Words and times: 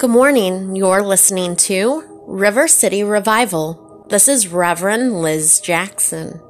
Good 0.00 0.08
morning. 0.08 0.76
You're 0.76 1.02
listening 1.02 1.56
to 1.56 2.22
River 2.26 2.68
City 2.68 3.04
Revival. 3.04 4.06
This 4.08 4.28
is 4.28 4.48
Reverend 4.48 5.20
Liz 5.20 5.60
Jackson. 5.60 6.40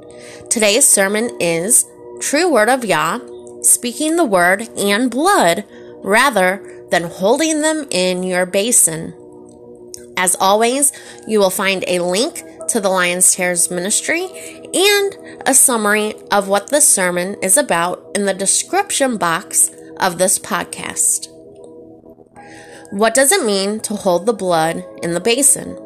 Today's 0.49 0.87
sermon 0.87 1.37
is 1.41 1.85
True 2.21 2.49
Word 2.49 2.69
of 2.69 2.85
Yah, 2.85 3.19
speaking 3.63 4.15
the 4.15 4.25
word 4.25 4.69
and 4.79 5.11
blood 5.11 5.65
rather 6.05 6.87
than 6.93 7.11
holding 7.11 7.61
them 7.61 7.89
in 7.91 8.23
your 8.23 8.47
basin. 8.47 9.15
As 10.17 10.37
always, 10.39 10.93
you 11.27 11.41
will 11.41 11.51
find 11.51 11.83
a 11.89 11.99
link 11.99 12.45
to 12.69 12.81
the 12.81 12.89
Lion's 12.89 13.35
Tears 13.35 13.69
ministry 13.69 14.29
and 14.73 15.41
a 15.45 15.55
summary 15.55 16.15
of 16.31 16.47
what 16.47 16.71
this 16.71 16.87
sermon 16.87 17.35
is 17.43 17.57
about 17.57 18.13
in 18.15 18.27
the 18.27 18.33
description 18.33 19.17
box 19.17 19.73
of 19.97 20.19
this 20.19 20.39
podcast. 20.39 21.27
What 22.91 23.15
does 23.15 23.31
it 23.31 23.47
mean 23.47 23.79
to 23.81 23.95
hold 23.95 24.27
the 24.27 24.33
blood 24.33 24.85
in 25.01 25.15
the 25.15 25.21
basin? 25.21 25.77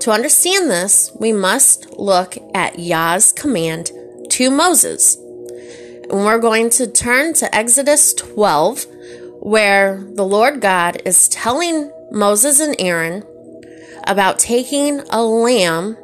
To 0.00 0.10
understand 0.10 0.68
this, 0.68 1.12
we 1.14 1.32
must 1.32 1.98
look 1.98 2.36
at 2.52 2.80
Yah's 2.80 3.32
command 3.32 3.92
to 4.30 4.50
Moses. 4.50 5.14
And 5.14 6.24
we're 6.24 6.40
going 6.40 6.70
to 6.70 6.88
turn 6.88 7.32
to 7.34 7.54
Exodus 7.54 8.12
12, 8.14 8.86
where 9.38 10.04
the 10.14 10.24
Lord 10.24 10.60
God 10.60 11.00
is 11.04 11.28
telling 11.28 11.92
Moses 12.10 12.58
and 12.58 12.74
Aaron 12.80 13.22
about 14.04 14.40
taking 14.40 15.02
a 15.10 15.22
lamb 15.22 15.96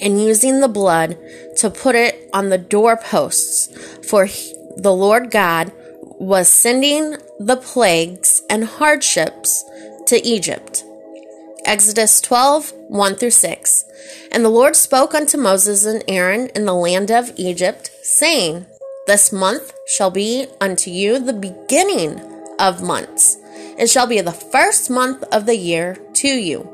and 0.00 0.22
using 0.22 0.60
the 0.60 0.68
blood 0.68 1.18
to 1.58 1.68
put 1.68 1.94
it 1.94 2.30
on 2.32 2.48
the 2.48 2.58
doorposts, 2.58 3.68
for 4.08 4.28
the 4.76 4.92
Lord 4.92 5.30
God 5.30 5.72
was 6.18 6.48
sending 6.48 7.16
the 7.38 7.56
plagues 7.56 8.42
and 8.48 8.64
hardships 8.64 9.64
to 10.06 10.24
Egypt. 10.26 10.84
Exodus 11.64 12.20
12, 12.20 12.72
1 12.88 13.14
through 13.16 13.30
6. 13.30 13.84
And 14.30 14.44
the 14.44 14.50
Lord 14.50 14.76
spoke 14.76 15.14
unto 15.14 15.36
Moses 15.36 15.84
and 15.84 16.04
Aaron 16.06 16.48
in 16.54 16.64
the 16.64 16.74
land 16.74 17.10
of 17.10 17.32
Egypt, 17.36 17.90
saying, 18.02 18.66
This 19.06 19.32
month 19.32 19.72
shall 19.86 20.10
be 20.10 20.46
unto 20.60 20.90
you 20.90 21.18
the 21.18 21.32
beginning 21.32 22.20
of 22.58 22.82
months. 22.82 23.38
It 23.78 23.90
shall 23.90 24.06
be 24.06 24.20
the 24.20 24.32
first 24.32 24.88
month 24.88 25.24
of 25.32 25.46
the 25.46 25.56
year 25.56 25.98
to 26.14 26.28
you. 26.28 26.72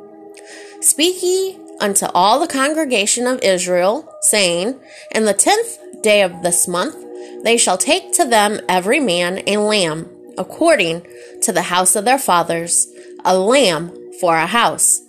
Speak 0.81 1.23
ye 1.23 1.59
unto 1.81 2.07
all 2.15 2.39
the 2.39 2.47
congregation 2.47 3.27
of 3.27 3.41
Israel, 3.43 4.09
saying, 4.21 4.79
In 5.11 5.25
the 5.25 5.35
tenth 5.35 5.79
day 6.03 6.23
of 6.23 6.43
this 6.43 6.69
month 6.69 6.97
they 7.43 7.57
shall 7.57 7.79
take 7.79 8.13
to 8.15 8.25
them 8.25 8.61
every 8.69 9.01
man 9.01 9.43
a 9.47 9.57
lamb, 9.59 10.09
according 10.39 11.07
to 11.43 11.53
the 11.53 11.63
house 11.63 11.97
of 11.97 12.05
their 12.05 12.19
fathers, 12.19 12.87
a 13.25 13.37
lamb 13.37 13.93
for 14.21 14.37
a 14.37 14.47
house. 14.47 15.01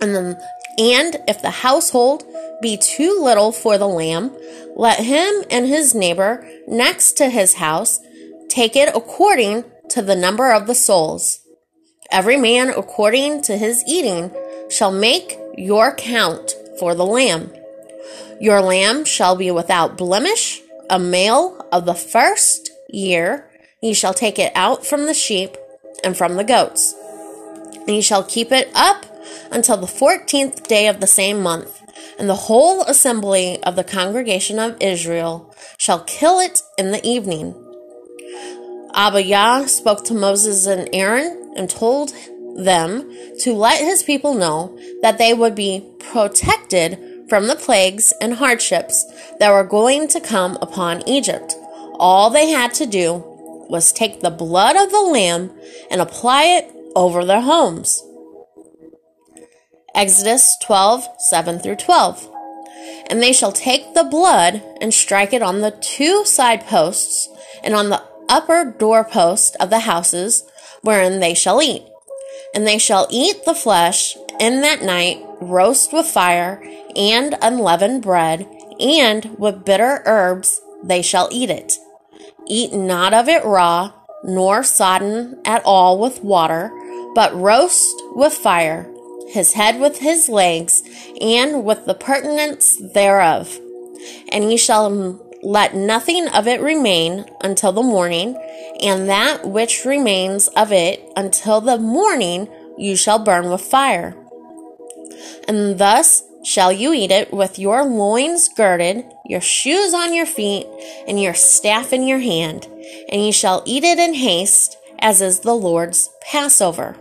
And 0.00 0.14
then, 0.14 0.36
and 0.78 1.16
if 1.28 1.42
the 1.42 1.50
household 1.50 2.24
be 2.60 2.76
too 2.76 3.20
little 3.20 3.52
for 3.52 3.78
the 3.78 3.88
lamb, 3.88 4.34
let 4.76 5.00
him 5.00 5.44
and 5.50 5.66
his 5.66 5.94
neighbor 5.94 6.48
next 6.66 7.12
to 7.18 7.28
his 7.28 7.54
house 7.54 8.00
take 8.48 8.76
it 8.76 8.94
according 8.94 9.64
to 9.90 10.02
the 10.02 10.16
number 10.16 10.52
of 10.52 10.66
the 10.66 10.74
souls. 10.74 11.40
Every 12.10 12.36
man 12.36 12.70
according 12.70 13.42
to 13.42 13.56
his 13.56 13.84
eating 13.86 14.30
shall 14.70 14.92
make 14.92 15.38
your 15.56 15.94
count 15.94 16.54
for 16.78 16.94
the 16.94 17.06
lamb. 17.06 17.52
Your 18.40 18.60
lamb 18.60 19.04
shall 19.04 19.36
be 19.36 19.50
without 19.50 19.96
blemish 19.96 20.60
a 20.90 20.98
male 20.98 21.66
of 21.72 21.86
the 21.86 21.94
first 21.94 22.70
year, 22.88 23.50
ye 23.80 23.94
shall 23.94 24.14
take 24.14 24.38
it 24.38 24.52
out 24.54 24.86
from 24.86 25.06
the 25.06 25.14
sheep 25.14 25.56
and 26.02 26.16
from 26.16 26.36
the 26.36 26.44
goats. 26.44 26.94
And 27.74 27.90
ye 27.90 28.00
shall 28.00 28.24
keep 28.24 28.52
it 28.52 28.70
up 28.74 29.06
until 29.50 29.76
the 29.76 29.86
fourteenth 29.86 30.68
day 30.68 30.88
of 30.88 31.00
the 31.00 31.06
same 31.06 31.40
month. 31.40 31.80
And 32.18 32.28
the 32.28 32.34
whole 32.34 32.82
assembly 32.82 33.62
of 33.62 33.76
the 33.76 33.84
congregation 33.84 34.58
of 34.58 34.76
Israel 34.80 35.54
shall 35.78 36.04
kill 36.04 36.38
it 36.40 36.62
in 36.78 36.92
the 36.92 37.04
evening. 37.06 37.54
Abba 38.94 39.22
Yah 39.22 39.66
spoke 39.66 40.04
to 40.04 40.14
Moses 40.14 40.66
and 40.66 40.88
Aaron 40.92 41.52
and 41.56 41.68
told 41.68 42.12
them 42.56 43.12
to 43.40 43.52
let 43.52 43.80
his 43.80 44.02
people 44.02 44.34
know 44.34 44.78
that 45.02 45.18
they 45.18 45.34
would 45.34 45.54
be 45.54 45.84
protected 45.98 46.98
from 47.28 47.46
the 47.46 47.56
plagues 47.56 48.12
and 48.20 48.34
hardships 48.34 49.04
that 49.38 49.50
were 49.50 49.64
going 49.64 50.08
to 50.08 50.20
come 50.20 50.58
upon 50.60 51.06
Egypt. 51.08 51.54
All 51.98 52.30
they 52.30 52.50
had 52.50 52.74
to 52.74 52.86
do 52.86 53.22
was 53.68 53.92
take 53.92 54.20
the 54.20 54.30
blood 54.30 54.76
of 54.76 54.90
the 54.90 55.00
lamb 55.00 55.50
and 55.90 56.00
apply 56.00 56.44
it 56.44 56.70
over 56.94 57.24
their 57.24 57.40
homes. 57.40 58.02
Exodus 59.94 60.56
12 60.62 61.06
7 61.18 61.58
through 61.60 61.76
12. 61.76 62.30
And 63.08 63.22
they 63.22 63.32
shall 63.32 63.52
take 63.52 63.94
the 63.94 64.04
blood 64.04 64.62
and 64.80 64.92
strike 64.92 65.32
it 65.32 65.42
on 65.42 65.60
the 65.60 65.70
two 65.70 66.24
side 66.24 66.66
posts 66.66 67.28
and 67.62 67.74
on 67.74 67.90
the 67.90 68.02
upper 68.28 68.74
doorpost 68.78 69.56
of 69.60 69.70
the 69.70 69.80
houses 69.80 70.44
wherein 70.82 71.20
they 71.20 71.34
shall 71.34 71.62
eat. 71.62 71.82
And 72.54 72.66
they 72.66 72.78
shall 72.78 73.06
eat 73.10 73.44
the 73.44 73.54
flesh 73.54 74.16
in 74.40 74.60
that 74.62 74.82
night, 74.82 75.24
roast 75.50 75.92
with 75.92 76.06
fire 76.06 76.62
and 76.96 77.36
unleavened 77.42 78.02
bread, 78.02 78.46
and 78.80 79.36
with 79.38 79.64
bitter 79.64 80.02
herbs 80.04 80.60
they 80.82 81.02
shall 81.02 81.28
eat 81.30 81.50
it. 81.50 81.74
Eat 82.46 82.72
not 82.72 83.14
of 83.14 83.28
it 83.28 83.44
raw, 83.44 83.92
nor 84.22 84.62
sodden 84.62 85.40
at 85.44 85.62
all 85.64 85.98
with 85.98 86.22
water, 86.22 86.70
but 87.14 87.34
roast 87.34 87.94
with 88.14 88.32
fire, 88.32 88.90
his 89.28 89.52
head 89.54 89.80
with 89.80 89.98
his 89.98 90.28
legs, 90.28 90.82
and 91.20 91.64
with 91.64 91.86
the 91.86 91.94
purtenance 91.94 92.76
thereof. 92.92 93.58
And 94.30 94.50
ye 94.50 94.56
shall 94.56 95.20
let 95.42 95.74
nothing 95.74 96.28
of 96.28 96.48
it 96.48 96.60
remain 96.60 97.26
until 97.42 97.72
the 97.72 97.82
morning, 97.82 98.36
and 98.82 99.08
that 99.08 99.46
which 99.46 99.84
remains 99.84 100.48
of 100.48 100.72
it 100.72 101.02
until 101.16 101.60
the 101.60 101.78
morning 101.78 102.48
you 102.76 102.96
shall 102.96 103.18
burn 103.18 103.50
with 103.50 103.60
fire. 103.60 104.16
And 105.48 105.78
thus 105.78 106.22
shall 106.44 106.72
you 106.72 106.92
eat 106.92 107.10
it 107.10 107.32
with 107.32 107.58
your 107.58 107.84
loins 107.84 108.48
girded, 108.48 109.04
your 109.24 109.40
shoes 109.40 109.94
on 109.94 110.14
your 110.14 110.26
feet, 110.26 110.66
and 111.06 111.20
your 111.20 111.34
staff 111.34 111.92
in 111.92 112.06
your 112.06 112.18
hand, 112.18 112.66
and 113.10 113.22
ye 113.22 113.32
shall 113.32 113.62
eat 113.64 113.84
it 113.84 113.98
in 113.98 114.14
haste, 114.14 114.76
as 114.98 115.20
is 115.20 115.40
the 115.40 115.54
Lord's 115.54 116.10
Passover. 116.20 116.96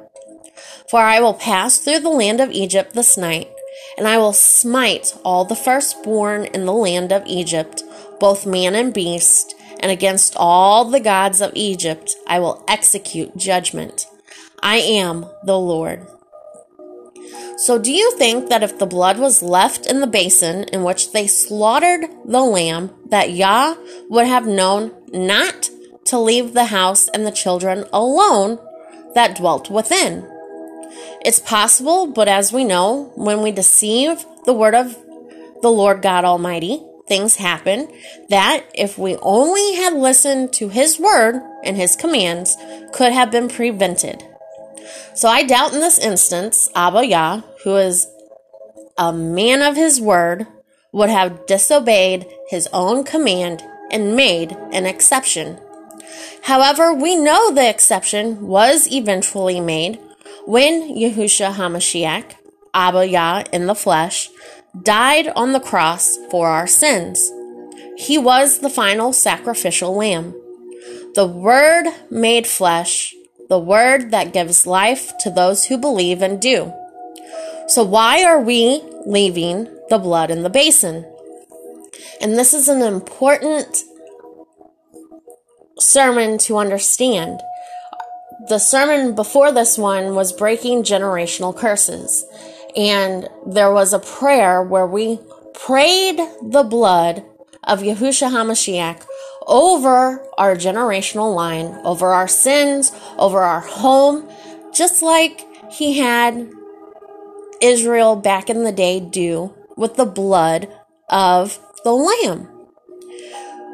For 0.89 0.99
I 0.99 1.19
will 1.19 1.33
pass 1.33 1.77
through 1.77 1.99
the 1.99 2.09
land 2.09 2.39
of 2.39 2.51
Egypt 2.51 2.93
this 2.93 3.17
night, 3.17 3.49
and 3.97 4.07
I 4.07 4.17
will 4.17 4.33
smite 4.33 5.17
all 5.23 5.45
the 5.45 5.55
firstborn 5.55 6.45
in 6.45 6.65
the 6.65 6.73
land 6.73 7.11
of 7.11 7.25
Egypt, 7.25 7.83
both 8.19 8.45
man 8.45 8.75
and 8.75 8.93
beast, 8.93 9.55
and 9.79 9.91
against 9.91 10.35
all 10.37 10.85
the 10.85 10.99
gods 10.99 11.41
of 11.41 11.51
Egypt 11.55 12.15
I 12.27 12.39
will 12.39 12.63
execute 12.67 13.35
judgment. 13.35 14.07
I 14.61 14.77
am 14.77 15.25
the 15.43 15.59
Lord. 15.59 16.07
So, 17.57 17.77
do 17.77 17.91
you 17.91 18.11
think 18.17 18.49
that 18.49 18.63
if 18.63 18.79
the 18.79 18.85
blood 18.85 19.19
was 19.19 19.43
left 19.43 19.85
in 19.85 20.01
the 20.01 20.07
basin 20.07 20.63
in 20.65 20.83
which 20.83 21.11
they 21.11 21.27
slaughtered 21.27 22.05
the 22.25 22.41
lamb, 22.41 22.91
that 23.07 23.31
Yah 23.31 23.75
would 24.09 24.27
have 24.27 24.47
known 24.47 24.91
not 25.11 25.69
to 26.05 26.19
leave 26.19 26.53
the 26.53 26.65
house 26.65 27.07
and 27.07 27.25
the 27.25 27.31
children 27.31 27.85
alone 27.93 28.59
that 29.13 29.37
dwelt 29.37 29.69
within? 29.69 30.27
It's 31.23 31.39
possible, 31.39 32.07
but 32.07 32.27
as 32.27 32.51
we 32.51 32.63
know, 32.65 33.11
when 33.15 33.41
we 33.41 33.51
deceive 33.51 34.25
the 34.45 34.53
word 34.53 34.75
of 34.75 34.97
the 35.61 35.71
Lord 35.71 36.01
God 36.01 36.25
Almighty, 36.25 36.83
things 37.07 37.35
happen 37.35 37.87
that 38.29 38.65
if 38.73 38.97
we 38.97 39.15
only 39.17 39.75
had 39.75 39.93
listened 39.93 40.51
to 40.53 40.69
his 40.69 40.99
word 40.99 41.41
and 41.63 41.77
his 41.77 41.95
commands 41.95 42.57
could 42.91 43.13
have 43.13 43.31
been 43.31 43.47
prevented. 43.47 44.23
So 45.15 45.27
I 45.29 45.43
doubt 45.43 45.73
in 45.73 45.79
this 45.79 45.99
instance, 45.99 46.69
Abba 46.75 47.05
Yah, 47.05 47.41
who 47.63 47.75
is 47.75 48.07
a 48.97 49.13
man 49.13 49.61
of 49.61 49.75
his 49.75 50.01
word, 50.01 50.47
would 50.91 51.09
have 51.09 51.45
disobeyed 51.45 52.27
his 52.49 52.67
own 52.73 53.03
command 53.03 53.63
and 53.91 54.15
made 54.15 54.51
an 54.71 54.85
exception. 54.85 55.59
However, 56.43 56.93
we 56.93 57.15
know 57.15 57.51
the 57.51 57.67
exception 57.67 58.47
was 58.47 58.91
eventually 58.91 59.59
made 59.59 59.99
when 60.45 60.95
Yahushua 60.95 61.53
HaMashiach, 61.53 62.35
Abba 62.73 63.07
Yah 63.07 63.43
in 63.51 63.67
the 63.67 63.75
flesh, 63.75 64.29
died 64.81 65.29
on 65.35 65.53
the 65.53 65.59
cross 65.59 66.17
for 66.29 66.47
our 66.47 66.67
sins. 66.67 67.31
He 67.97 68.17
was 68.17 68.59
the 68.59 68.69
final 68.69 69.13
sacrificial 69.13 69.95
lamb. 69.95 70.33
The 71.15 71.27
Word 71.27 71.85
made 72.09 72.47
flesh 72.47 73.13
the 73.49 73.59
word 73.59 74.11
that 74.11 74.33
gives 74.33 74.65
life 74.65 75.17
to 75.19 75.29
those 75.29 75.65
who 75.65 75.77
believe 75.77 76.21
and 76.21 76.41
do. 76.41 76.73
So, 77.67 77.83
why 77.83 78.23
are 78.23 78.41
we 78.41 78.81
leaving 79.05 79.67
the 79.89 79.97
blood 79.99 80.31
in 80.31 80.43
the 80.43 80.49
basin? 80.49 81.05
And 82.21 82.37
this 82.37 82.53
is 82.53 82.67
an 82.67 82.81
important 82.81 83.83
sermon 85.79 86.37
to 86.39 86.57
understand. 86.57 87.41
the 88.49 88.59
sermon 88.59 89.15
before 89.15 89.51
this 89.53 89.77
one 89.77 90.15
was 90.15 90.33
breaking 90.33 90.83
generational 90.83 91.55
curses. 91.55 92.25
And 92.75 93.29
there 93.45 93.71
was 93.71 93.93
a 93.93 93.99
prayer 93.99 94.61
where 94.61 94.87
we 94.87 95.19
prayed 95.53 96.17
the 96.41 96.63
blood 96.63 97.23
of 97.63 97.81
Yahushua 97.81 98.31
HaMashiach 98.31 99.05
over 99.47 100.25
our 100.37 100.55
generational 100.55 101.33
line, 101.35 101.67
over 101.83 102.13
our 102.13 102.27
sins, 102.27 102.91
over 103.17 103.41
our 103.41 103.61
home, 103.61 104.29
just 104.73 105.01
like 105.01 105.45
he 105.71 105.97
had 105.99 106.49
Israel 107.61 108.15
back 108.15 108.49
in 108.49 108.63
the 108.63 108.71
day 108.71 108.99
do 108.99 109.53
with 109.77 109.95
the 109.95 110.05
blood 110.05 110.67
of 111.09 111.59
the 111.83 111.91
Lamb. 111.91 112.49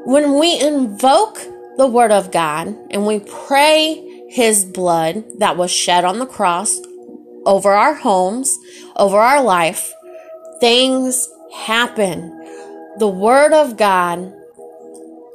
When 0.06 0.40
we 0.40 0.60
invoke 0.60 1.40
the 1.78 1.88
Word 1.88 2.12
of 2.12 2.32
God 2.32 2.76
and 2.92 3.06
we 3.06 3.20
pray 3.20 4.28
His 4.30 4.66
blood 4.66 5.24
that 5.40 5.58
was 5.58 5.72
shed 5.72 6.06
on 6.06 6.20
the 6.20 6.26
cross 6.26 6.80
over 7.46 7.72
our 7.72 7.94
homes, 7.94 8.56
over 8.96 9.18
our 9.18 9.42
life, 9.42 9.94
things 10.60 11.28
happen. 11.54 12.30
The 12.98 13.08
Word 13.08 13.54
of 13.54 13.78
God 13.78 14.34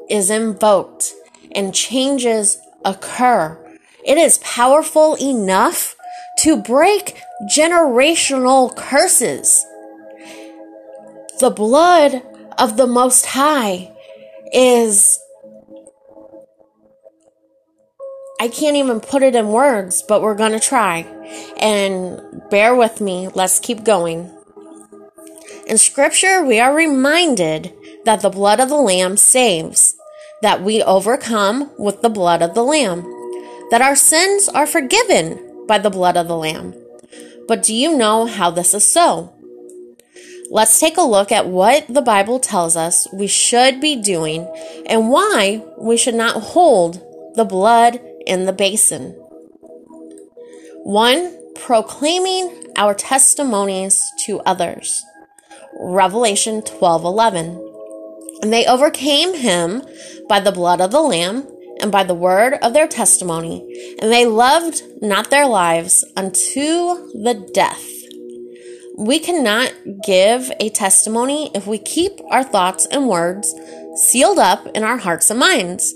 is 0.09 0.31
invoked 0.31 1.13
and 1.53 1.75
changes 1.75 2.59
occur. 2.85 3.59
It 4.05 4.19
is 4.19 4.39
powerful 4.39 5.17
enough 5.21 5.97
to 6.39 6.61
break 6.61 7.17
generational 7.49 8.75
curses. 8.75 9.65
The 11.41 11.51
blood 11.51 12.23
of 12.59 12.77
the 12.77 12.87
Most 12.87 13.27
High 13.27 13.93
is. 14.53 15.19
I 18.41 18.49
can't 18.49 18.77
even 18.77 19.01
put 19.01 19.23
it 19.23 19.35
in 19.35 19.49
words, 19.49 20.03
but 20.03 20.21
we're 20.21 20.35
to 20.53 20.61
try. 20.61 21.07
And 21.57 22.43
bear 22.51 22.75
with 22.75 23.01
me. 23.01 23.29
Let's 23.29 23.59
keep 23.59 23.85
going. 23.85 24.31
In 25.67 25.79
Scripture, 25.79 26.45
we 26.45 26.61
are 26.61 26.75
reminded 26.75 27.73
that 28.05 28.21
the 28.21 28.31
blood 28.31 28.61
of 28.61 28.69
the 28.69 28.77
Lamb 28.77 29.17
saves, 29.17 29.95
that 30.43 30.63
we 30.63 30.83
overcome 30.83 31.71
with 31.79 32.03
the 32.03 32.11
blood 32.11 32.43
of 32.43 32.55
the 32.55 32.65
Lamb, 32.65 33.03
that 33.71 33.83
our 33.83 33.97
sins 33.97 34.49
are 34.49 34.67
forgiven 34.67 35.67
by 35.67 35.79
the 35.79 35.91
blood 35.91 36.17
of 36.17 36.29
the 36.29 36.37
Lamb. 36.37 36.75
But 37.49 37.63
do 37.63 37.75
you 37.75 37.97
know 37.97 38.27
how 38.27 38.51
this 38.51 38.75
is 38.75 38.87
so? 38.87 39.33
Let's 40.51 40.79
take 40.79 40.97
a 40.97 41.03
look 41.03 41.33
at 41.33 41.49
what 41.49 41.87
the 41.89 42.03
Bible 42.03 42.39
tells 42.39 42.77
us 42.77 43.09
we 43.13 43.27
should 43.27 43.81
be 43.81 43.97
doing 43.97 44.47
and 44.87 45.11
why 45.11 45.65
we 45.79 45.97
should 45.97 46.15
not 46.15 46.43
hold 46.43 47.03
the 47.35 47.45
blood 47.45 48.01
in 48.27 48.45
the 48.45 48.53
basin. 48.53 49.13
1. 50.85 51.55
Proclaiming 51.55 52.67
our 52.77 52.95
testimonies 52.95 54.03
to 54.27 54.41
others. 54.41 55.03
Revelation 55.81 56.61
12:11. 56.63 57.64
And 58.45 58.53
they 58.53 58.67
overcame 58.67 59.33
him 59.33 59.83
by 60.29 60.39
the 60.39 60.53
blood 60.53 60.83
of 60.83 60.91
the 60.91 61.01
lamb 61.01 61.49
and 61.81 61.91
by 61.91 62.05
the 62.05 62.13
word 62.13 62.53
of 62.61 62.75
their 62.75 62.87
testimony, 62.87 63.97
and 64.03 64.13
they 64.13 64.27
loved 64.27 64.83
not 65.01 65.31
their 65.31 65.47
lives 65.47 66.05
unto 66.15 67.11
the 67.23 67.51
death. 67.55 67.83
We 68.99 69.19
cannot 69.19 69.73
give 70.05 70.53
a 70.61 70.69
testimony 70.69 71.53
if 71.55 71.67
we 71.67 71.79
keep 71.79 72.21
our 72.29 72.45
thoughts 72.45 72.85
and 72.85 73.09
words 73.09 73.55
sealed 73.97 74.39
up 74.39 74.67
in 74.75 74.85
our 74.85 74.99
hearts 74.99 75.31
and 75.31 75.41
minds. 75.41 75.95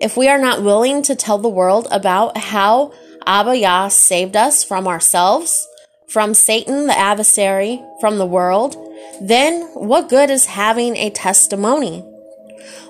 If 0.00 0.16
we 0.16 0.28
are 0.28 0.38
not 0.38 0.62
willing 0.62 1.02
to 1.02 1.16
tell 1.16 1.38
the 1.38 1.48
world 1.48 1.88
about 1.90 2.38
how 2.38 2.92
Abba 3.26 3.58
Yah 3.58 3.88
saved 3.88 4.36
us 4.36 4.62
from 4.62 4.86
ourselves, 4.86 5.66
from 6.06 6.34
Satan 6.34 6.86
the 6.86 6.96
adversary, 6.96 7.82
from 8.00 8.18
the 8.18 8.26
world, 8.26 8.76
then 9.20 9.62
what 9.74 10.08
good 10.08 10.30
is 10.30 10.46
having 10.46 10.96
a 10.96 11.10
testimony? 11.10 12.04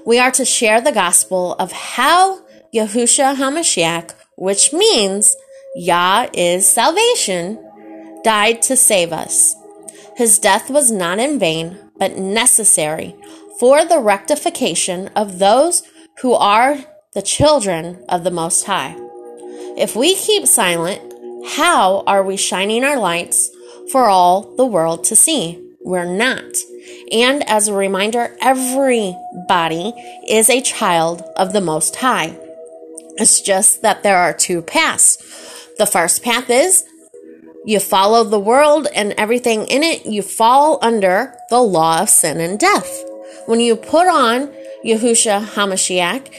We 0.07 0.19
are 0.19 0.31
to 0.33 0.45
share 0.45 0.81
the 0.81 0.93
gospel 0.93 1.55
of 1.55 1.73
how 1.73 2.41
Yahushua 2.75 3.37
HaMashiach, 3.37 4.15
which 4.37 4.73
means 4.73 5.35
Yah 5.75 6.29
is 6.33 6.67
salvation, 6.67 7.59
died 8.23 8.63
to 8.63 8.77
save 8.77 9.13
us. 9.13 9.55
His 10.17 10.39
death 10.39 10.71
was 10.71 10.91
not 10.91 11.19
in 11.19 11.39
vain, 11.39 11.79
but 11.99 12.17
necessary 12.17 13.17
for 13.59 13.85
the 13.85 13.99
rectification 13.99 15.09
of 15.17 15.39
those 15.39 15.83
who 16.21 16.33
are 16.35 16.79
the 17.13 17.23
children 17.23 18.05
of 18.09 18.25
the 18.25 18.31
Most 18.31 18.65
High. 18.65 18.97
If 19.77 19.97
we 19.97 20.15
keep 20.15 20.47
silent, 20.47 21.01
how 21.53 22.05
are 22.07 22.23
we 22.23 22.37
shining 22.37 22.85
our 22.85 22.99
lights 22.99 23.51
for 23.91 24.09
all 24.09 24.55
the 24.57 24.67
world 24.67 25.05
to 25.05 25.17
see? 25.17 25.70
We're 25.83 26.05
not. 26.05 26.57
And 27.11 27.49
as 27.49 27.69
a 27.69 27.75
reminder, 27.75 28.37
everybody 28.41 29.93
is 30.29 30.51
a 30.51 30.61
child 30.61 31.23
of 31.37 31.53
the 31.53 31.61
Most 31.61 31.97
High. 31.97 32.37
It's 33.17 33.41
just 33.41 33.83
that 33.83 34.03
there 34.03 34.19
are 34.19 34.33
two 34.33 34.63
paths. 34.63 35.17
The 35.79 35.87
first 35.87 36.23
path 36.23 36.51
is 36.51 36.85
you 37.65 37.81
follow 37.81 38.25
the 38.25 38.41
world 38.41 38.89
and 38.95 39.13
everything 39.19 39.67
in 39.67 39.83
it, 39.83 40.07
you 40.07 40.23
fall 40.23 40.79
under 40.83 41.35
the 41.51 41.61
law 41.61 42.03
of 42.03 42.09
sin 42.09 42.41
and 42.41 42.59
death. 42.59 43.05
When 43.47 43.61
you 43.61 43.77
put 43.77 44.07
on 44.07 44.53
Yahushua 44.85 45.45
HaMashiach, 45.45 46.33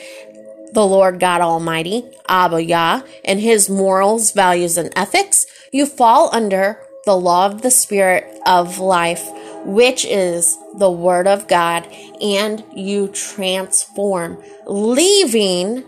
the 0.74 0.86
Lord 0.86 1.20
God 1.20 1.42
Almighty, 1.42 2.04
Abba 2.28 2.64
Yah, 2.64 3.02
and 3.26 3.40
his 3.40 3.70
morals, 3.70 4.32
values, 4.32 4.78
and 4.78 4.92
ethics, 4.96 5.46
you 5.72 5.86
fall 5.86 6.30
under 6.34 6.80
the 7.06 7.18
law 7.18 7.48
of 7.48 7.62
the 7.62 7.72
Spirit 7.72 8.40
of 8.46 8.80
life, 8.80 9.28
which 9.66 10.06
is 10.06 10.58
the 10.78 10.92
Word 10.92 11.28
of 11.28 11.48
God, 11.48 11.88
and 12.22 12.64
you 12.76 13.08
transform, 13.10 14.42
leaving 14.66 15.84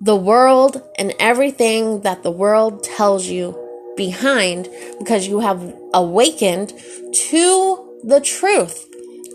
the 0.00 0.16
world 0.16 0.82
and 0.98 1.14
everything 1.20 2.00
that 2.00 2.24
the 2.24 2.30
world 2.30 2.82
tells 2.82 3.26
you 3.26 3.56
behind 3.96 4.68
because 4.98 5.28
you 5.28 5.40
have 5.40 5.74
awakened 5.94 6.72
to 7.12 8.00
the 8.02 8.20
truth. 8.20 8.88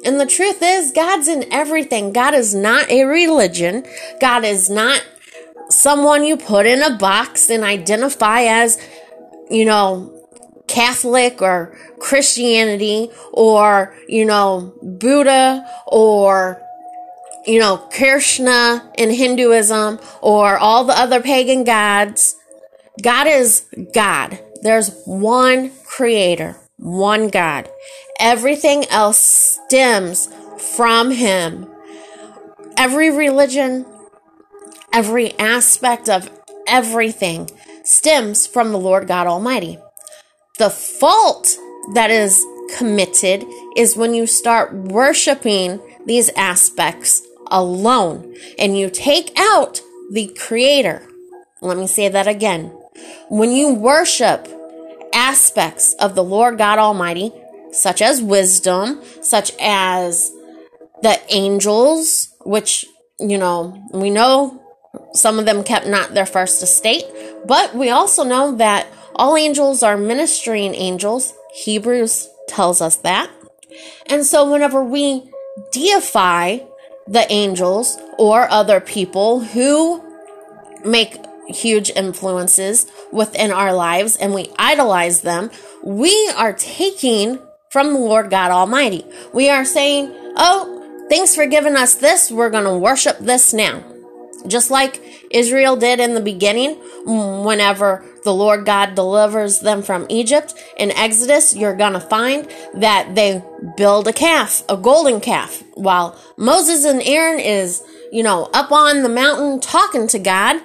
And 0.03 0.19
the 0.19 0.25
truth 0.25 0.59
is, 0.61 0.91
God's 0.91 1.27
in 1.27 1.51
everything. 1.51 2.11
God 2.11 2.33
is 2.33 2.53
not 2.53 2.89
a 2.89 3.05
religion. 3.05 3.85
God 4.19 4.43
is 4.43 4.69
not 4.69 5.05
someone 5.69 6.23
you 6.23 6.37
put 6.37 6.65
in 6.65 6.81
a 6.81 6.97
box 6.97 7.49
and 7.49 7.63
identify 7.63 8.41
as, 8.41 8.77
you 9.49 9.65
know, 9.65 10.13
Catholic 10.67 11.41
or 11.41 11.77
Christianity 11.99 13.09
or, 13.31 13.95
you 14.07 14.25
know, 14.25 14.73
Buddha 14.81 15.65
or, 15.87 16.61
you 17.45 17.59
know, 17.59 17.77
Krishna 17.77 18.91
in 18.97 19.09
Hinduism 19.09 19.99
or 20.21 20.57
all 20.57 20.83
the 20.83 20.97
other 20.97 21.21
pagan 21.21 21.63
gods. 21.63 22.35
God 23.01 23.27
is 23.27 23.65
God. 23.93 24.39
There's 24.61 24.91
one 25.05 25.71
creator, 25.85 26.57
one 26.77 27.29
God. 27.29 27.69
Everything 28.19 28.85
else 28.89 29.19
stems 29.19 30.27
from 30.57 31.11
Him. 31.11 31.67
Every 32.75 33.09
religion, 33.09 33.85
every 34.91 35.37
aspect 35.39 36.09
of 36.09 36.29
everything 36.67 37.49
stems 37.87 38.45
from 38.45 38.71
the 38.71 38.77
Lord 38.77 39.07
God 39.07 39.27
Almighty. 39.27 39.79
The 40.57 40.69
fault 40.69 41.57
that 41.93 42.11
is 42.11 42.45
committed 42.77 43.45
is 43.77 43.95
when 43.95 44.13
you 44.13 44.27
start 44.27 44.73
worshiping 44.73 45.79
these 46.05 46.29
aspects 46.35 47.21
alone 47.47 48.35
and 48.59 48.77
you 48.77 48.89
take 48.89 49.31
out 49.39 49.81
the 50.11 50.27
Creator. 50.37 51.01
Let 51.61 51.77
me 51.77 51.87
say 51.87 52.09
that 52.09 52.27
again. 52.27 52.65
When 53.29 53.51
you 53.51 53.73
worship 53.73 54.49
aspects 55.13 55.93
of 55.93 56.13
the 56.13 56.23
Lord 56.23 56.57
God 56.57 56.79
Almighty, 56.79 57.31
such 57.71 58.01
as 58.01 58.21
wisdom, 58.21 59.01
such 59.21 59.51
as 59.61 60.31
the 61.01 61.19
angels, 61.29 62.33
which, 62.41 62.85
you 63.17 63.37
know, 63.37 63.81
we 63.93 64.09
know 64.09 64.61
some 65.13 65.39
of 65.39 65.45
them 65.45 65.63
kept 65.63 65.87
not 65.87 66.13
their 66.13 66.25
first 66.25 66.61
estate, 66.61 67.05
but 67.45 67.75
we 67.75 67.89
also 67.89 68.23
know 68.23 68.55
that 68.55 68.87
all 69.15 69.35
angels 69.35 69.83
are 69.83 69.97
ministering 69.97 70.75
angels. 70.75 71.33
Hebrews 71.53 72.29
tells 72.47 72.81
us 72.81 72.97
that. 72.97 73.29
And 74.07 74.25
so 74.25 74.49
whenever 74.51 74.83
we 74.83 75.29
deify 75.71 76.59
the 77.07 77.31
angels 77.31 77.97
or 78.17 78.49
other 78.49 78.79
people 78.79 79.39
who 79.39 80.03
make 80.85 81.17
huge 81.47 81.89
influences 81.91 82.85
within 83.11 83.51
our 83.51 83.73
lives 83.73 84.17
and 84.17 84.33
we 84.33 84.49
idolize 84.59 85.21
them, 85.21 85.49
we 85.83 86.31
are 86.35 86.53
taking 86.53 87.39
from 87.69 87.93
the 87.93 87.99
Lord 87.99 88.29
God 88.29 88.51
Almighty. 88.51 89.05
We 89.33 89.49
are 89.49 89.65
saying, 89.65 90.13
Oh, 90.35 91.05
thanks 91.09 91.35
for 91.35 91.47
giving 91.47 91.75
us 91.75 91.95
this. 91.95 92.31
We're 92.31 92.49
going 92.49 92.65
to 92.65 92.77
worship 92.77 93.17
this 93.19 93.53
now. 93.53 93.83
Just 94.45 94.69
like 94.69 95.01
Israel 95.31 95.75
did 95.75 95.99
in 95.99 96.13
the 96.13 96.21
beginning 96.21 96.75
whenever 97.43 98.05
the 98.23 98.33
Lord 98.33 98.65
God 98.65 98.93
delivers 98.93 99.61
them 99.61 99.81
from 99.81 100.05
Egypt. 100.09 100.53
In 100.77 100.91
Exodus, 100.91 101.55
you're 101.55 101.75
going 101.75 101.93
to 101.93 101.99
find 101.99 102.47
that 102.73 103.15
they 103.15 103.41
build 103.77 104.07
a 104.07 104.13
calf, 104.13 104.63
a 104.69 104.77
golden 104.77 105.21
calf, 105.21 105.63
while 105.75 106.19
Moses 106.37 106.85
and 106.85 107.01
Aaron 107.03 107.39
is, 107.39 107.81
you 108.11 108.23
know, 108.23 108.49
up 108.53 108.71
on 108.71 109.03
the 109.03 109.09
mountain 109.09 109.59
talking 109.59 110.07
to 110.09 110.19
God. 110.19 110.61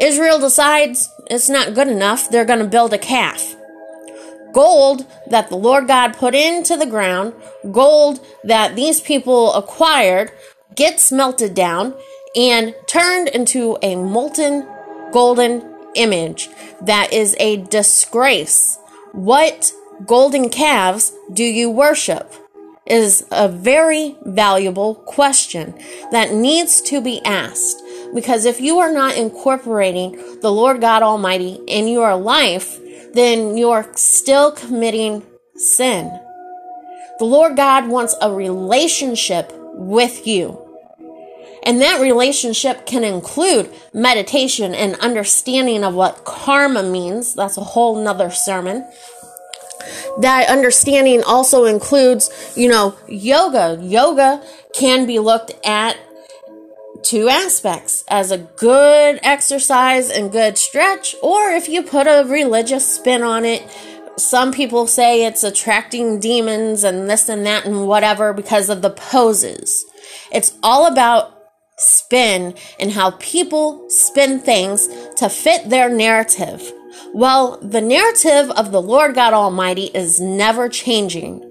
Israel 0.00 0.38
decides 0.38 1.10
it's 1.26 1.50
not 1.50 1.74
good 1.74 1.88
enough. 1.88 2.30
They're 2.30 2.46
going 2.46 2.60
to 2.60 2.66
build 2.66 2.94
a 2.94 2.98
calf. 2.98 3.54
Gold 4.52 5.06
that 5.28 5.48
the 5.48 5.56
Lord 5.56 5.86
God 5.86 6.16
put 6.16 6.34
into 6.34 6.76
the 6.76 6.86
ground, 6.86 7.34
gold 7.70 8.24
that 8.44 8.76
these 8.76 9.00
people 9.00 9.52
acquired, 9.54 10.32
gets 10.74 11.12
melted 11.12 11.54
down 11.54 11.94
and 12.34 12.74
turned 12.86 13.28
into 13.28 13.78
a 13.82 13.96
molten 13.96 14.66
golden 15.12 15.62
image 15.94 16.48
that 16.80 17.12
is 17.12 17.36
a 17.38 17.58
disgrace. 17.58 18.78
What 19.12 19.72
golden 20.06 20.48
calves 20.48 21.12
do 21.32 21.44
you 21.44 21.70
worship? 21.70 22.32
Is 22.84 23.24
a 23.30 23.48
very 23.48 24.16
valuable 24.22 24.96
question 24.96 25.74
that 26.10 26.32
needs 26.32 26.80
to 26.82 27.00
be 27.00 27.22
asked. 27.24 27.80
Because 28.12 28.44
if 28.44 28.60
you 28.60 28.78
are 28.78 28.92
not 28.92 29.16
incorporating 29.16 30.40
the 30.40 30.50
Lord 30.50 30.80
God 30.80 31.02
Almighty 31.02 31.60
in 31.68 31.86
your 31.86 32.16
life, 32.16 32.80
then 33.14 33.56
you're 33.56 33.88
still 33.94 34.50
committing 34.50 35.22
sin. 35.54 36.10
The 37.18 37.24
Lord 37.24 37.56
God 37.56 37.88
wants 37.88 38.16
a 38.20 38.32
relationship 38.32 39.52
with 39.74 40.26
you. 40.26 40.71
And 41.64 41.80
that 41.80 42.00
relationship 42.00 42.86
can 42.86 43.04
include 43.04 43.72
meditation 43.92 44.74
and 44.74 44.96
understanding 44.96 45.84
of 45.84 45.94
what 45.94 46.24
karma 46.24 46.82
means. 46.82 47.34
That's 47.34 47.56
a 47.56 47.64
whole 47.64 48.02
nother 48.02 48.30
sermon. 48.30 48.84
That 50.20 50.48
understanding 50.48 51.22
also 51.22 51.64
includes, 51.64 52.30
you 52.56 52.68
know, 52.68 52.96
yoga. 53.08 53.78
Yoga 53.80 54.42
can 54.74 55.06
be 55.06 55.18
looked 55.18 55.52
at 55.64 55.96
two 57.02 57.28
aspects 57.28 58.04
as 58.08 58.30
a 58.30 58.38
good 58.38 59.18
exercise 59.22 60.10
and 60.10 60.30
good 60.30 60.56
stretch, 60.56 61.16
or 61.22 61.50
if 61.50 61.68
you 61.68 61.82
put 61.82 62.06
a 62.06 62.24
religious 62.28 62.94
spin 62.94 63.22
on 63.22 63.44
it, 63.44 63.68
some 64.16 64.52
people 64.52 64.86
say 64.86 65.24
it's 65.24 65.42
attracting 65.42 66.20
demons 66.20 66.84
and 66.84 67.08
this 67.10 67.28
and 67.28 67.46
that 67.46 67.64
and 67.64 67.88
whatever 67.88 68.32
because 68.32 68.68
of 68.68 68.82
the 68.82 68.90
poses. 68.90 69.84
It's 70.30 70.56
all 70.62 70.86
about 70.86 71.41
spin 71.82 72.54
and 72.78 72.92
how 72.92 73.12
people 73.12 73.88
spin 73.90 74.40
things 74.40 74.88
to 75.16 75.28
fit 75.28 75.68
their 75.68 75.88
narrative. 75.88 76.72
Well, 77.12 77.58
the 77.60 77.80
narrative 77.80 78.50
of 78.50 78.72
the 78.72 78.82
Lord 78.82 79.14
God 79.14 79.32
Almighty 79.32 79.90
is 79.94 80.20
never 80.20 80.68
changing 80.68 81.48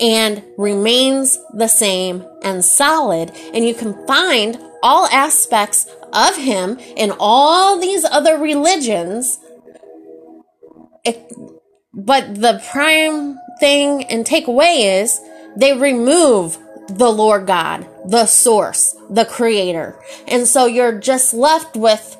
and 0.00 0.42
remains 0.58 1.38
the 1.54 1.68
same 1.68 2.24
and 2.42 2.64
solid. 2.64 3.32
And 3.54 3.66
you 3.66 3.74
can 3.74 4.06
find 4.06 4.58
all 4.82 5.06
aspects 5.06 5.86
of 6.12 6.36
Him 6.36 6.78
in 6.96 7.12
all 7.18 7.78
these 7.78 8.04
other 8.04 8.38
religions. 8.38 9.38
It, 11.04 11.32
but 11.94 12.34
the 12.34 12.62
prime 12.70 13.38
thing 13.60 14.04
and 14.04 14.26
takeaway 14.26 15.02
is 15.02 15.20
they 15.56 15.72
remove 15.72 16.58
the 16.88 17.10
Lord 17.10 17.46
God, 17.46 17.86
the 18.06 18.26
source, 18.26 18.94
the 19.10 19.24
creator. 19.24 20.00
And 20.26 20.46
so 20.46 20.66
you're 20.66 20.98
just 20.98 21.34
left 21.34 21.76
with 21.76 22.16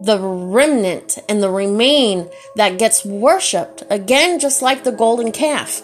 the 0.00 0.18
remnant 0.18 1.18
and 1.28 1.42
the 1.42 1.50
remain 1.50 2.28
that 2.56 2.78
gets 2.78 3.04
worshiped. 3.04 3.84
Again, 3.88 4.38
just 4.38 4.62
like 4.62 4.84
the 4.84 4.92
golden 4.92 5.32
calf. 5.32 5.82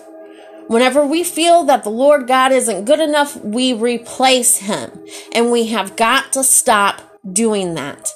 Whenever 0.67 1.07
we 1.07 1.25
feel 1.25 1.65
that 1.65 1.83
the 1.83 1.91
Lord 1.91 2.27
God 2.27 2.53
isn't 2.53 2.85
good 2.85 3.01
enough, 3.01 3.37
we 3.43 3.73
replace 3.73 4.59
him. 4.59 4.91
And 5.33 5.51
we 5.51 5.69
have 5.69 5.97
got 5.97 6.33
to 6.35 6.45
stop 6.45 7.01
doing 7.33 7.75
that. 7.75 8.11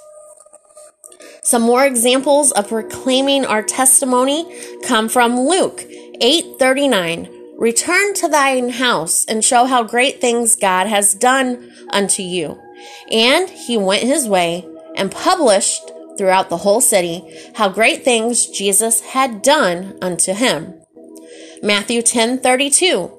Some 1.43 1.63
more 1.63 1.85
examples 1.85 2.53
of 2.53 2.69
proclaiming 2.69 3.45
our 3.47 3.63
testimony 3.63 4.47
come 4.85 5.09
from 5.09 5.41
Luke 5.41 5.85
8:39. 6.21 7.42
Return 7.57 8.15
to 8.15 8.29
thine 8.29 8.71
house 8.71 9.25
and 9.27 9.45
show 9.45 9.65
how 9.65 9.83
great 9.83 10.21
things 10.21 10.57
God 10.57 10.87
has 10.87 11.15
done 11.15 11.71
unto 11.91 12.23
you. 12.23 12.61
And 13.11 13.49
he 13.49 13.77
went 13.77 14.03
his 14.03 14.29
way 14.29 14.67
and 14.97 15.11
published 15.11 15.91
throughout 16.19 16.49
the 16.49 16.59
whole 16.59 16.81
city 16.81 17.23
how 17.55 17.69
great 17.69 18.05
things 18.05 18.47
Jesus 18.47 19.01
had 19.01 19.43
done 19.43 19.97
unto 20.03 20.33
him. 20.33 20.75
Matthew 21.63 22.03
10:32 22.03 23.11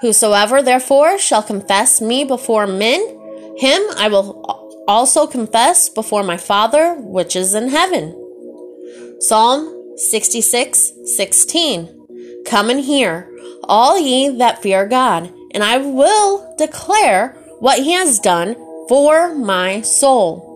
Whosoever 0.00 0.62
therefore 0.62 1.18
shall 1.18 1.42
confess 1.42 2.00
me 2.00 2.24
before 2.24 2.66
men 2.66 3.00
him 3.58 3.82
I 3.96 4.08
will 4.08 4.84
also 4.86 5.26
confess 5.26 5.88
before 5.88 6.22
my 6.22 6.36
Father 6.36 6.94
which 6.94 7.34
is 7.36 7.54
in 7.54 7.68
heaven. 7.68 8.14
Psalm 9.20 9.74
66:16 9.96 11.94
Come 12.46 12.70
and 12.70 12.80
hear 12.80 13.28
all 13.68 13.98
ye 13.98 14.28
that 14.38 14.62
fear 14.62 14.86
God, 14.86 15.32
and 15.52 15.62
I 15.62 15.78
will 15.78 16.54
declare 16.56 17.36
what 17.60 17.80
he 17.80 17.92
has 17.92 18.18
done 18.18 18.54
for 18.88 19.34
my 19.34 19.82
soul. 19.82 20.48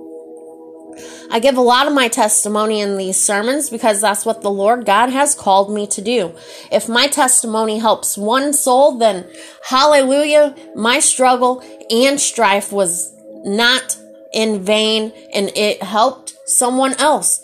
I 1.30 1.40
give 1.40 1.56
a 1.56 1.62
lot 1.62 1.86
of 1.86 1.94
my 1.94 2.08
testimony 2.08 2.80
in 2.80 2.98
these 2.98 3.16
sermons 3.16 3.70
because 3.70 4.02
that's 4.02 4.26
what 4.26 4.42
the 4.42 4.50
Lord 4.50 4.84
God 4.84 5.08
has 5.08 5.34
called 5.34 5.72
me 5.72 5.86
to 5.86 6.02
do. 6.02 6.34
If 6.70 6.90
my 6.90 7.06
testimony 7.06 7.78
helps 7.78 8.18
one 8.18 8.52
soul, 8.52 8.98
then 8.98 9.26
hallelujah, 9.66 10.54
my 10.76 11.00
struggle 11.00 11.64
and 11.90 12.20
strife 12.20 12.70
was 12.70 13.14
not 13.44 13.96
in 14.34 14.62
vain 14.62 15.12
and 15.34 15.50
it 15.56 15.82
helped 15.82 16.34
someone 16.44 16.92
else. 17.00 17.40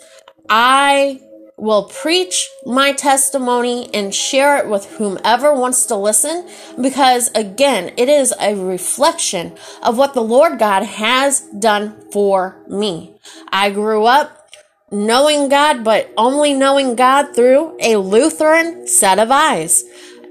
I 0.49 1.19
will 1.59 1.83
preach 1.83 2.49
my 2.65 2.93
testimony 2.93 3.89
and 3.93 4.15
share 4.15 4.57
it 4.57 4.69
with 4.69 4.85
whomever 4.97 5.53
wants 5.53 5.85
to 5.87 5.95
listen 5.95 6.47
because 6.81 7.29
again, 7.35 7.93
it 7.97 8.09
is 8.09 8.33
a 8.39 8.55
reflection 8.55 9.55
of 9.83 9.97
what 9.97 10.13
the 10.13 10.23
Lord 10.23 10.57
God 10.57 10.83
has 10.83 11.41
done 11.59 11.95
for 12.11 12.57
me. 12.67 13.15
I 13.51 13.71
grew 13.71 14.05
up 14.05 14.39
knowing 14.91 15.49
God, 15.49 15.83
but 15.83 16.11
only 16.17 16.53
knowing 16.53 16.95
God 16.95 17.35
through 17.35 17.77
a 17.81 17.97
Lutheran 17.97 18.87
set 18.87 19.19
of 19.19 19.29
eyes. 19.31 19.83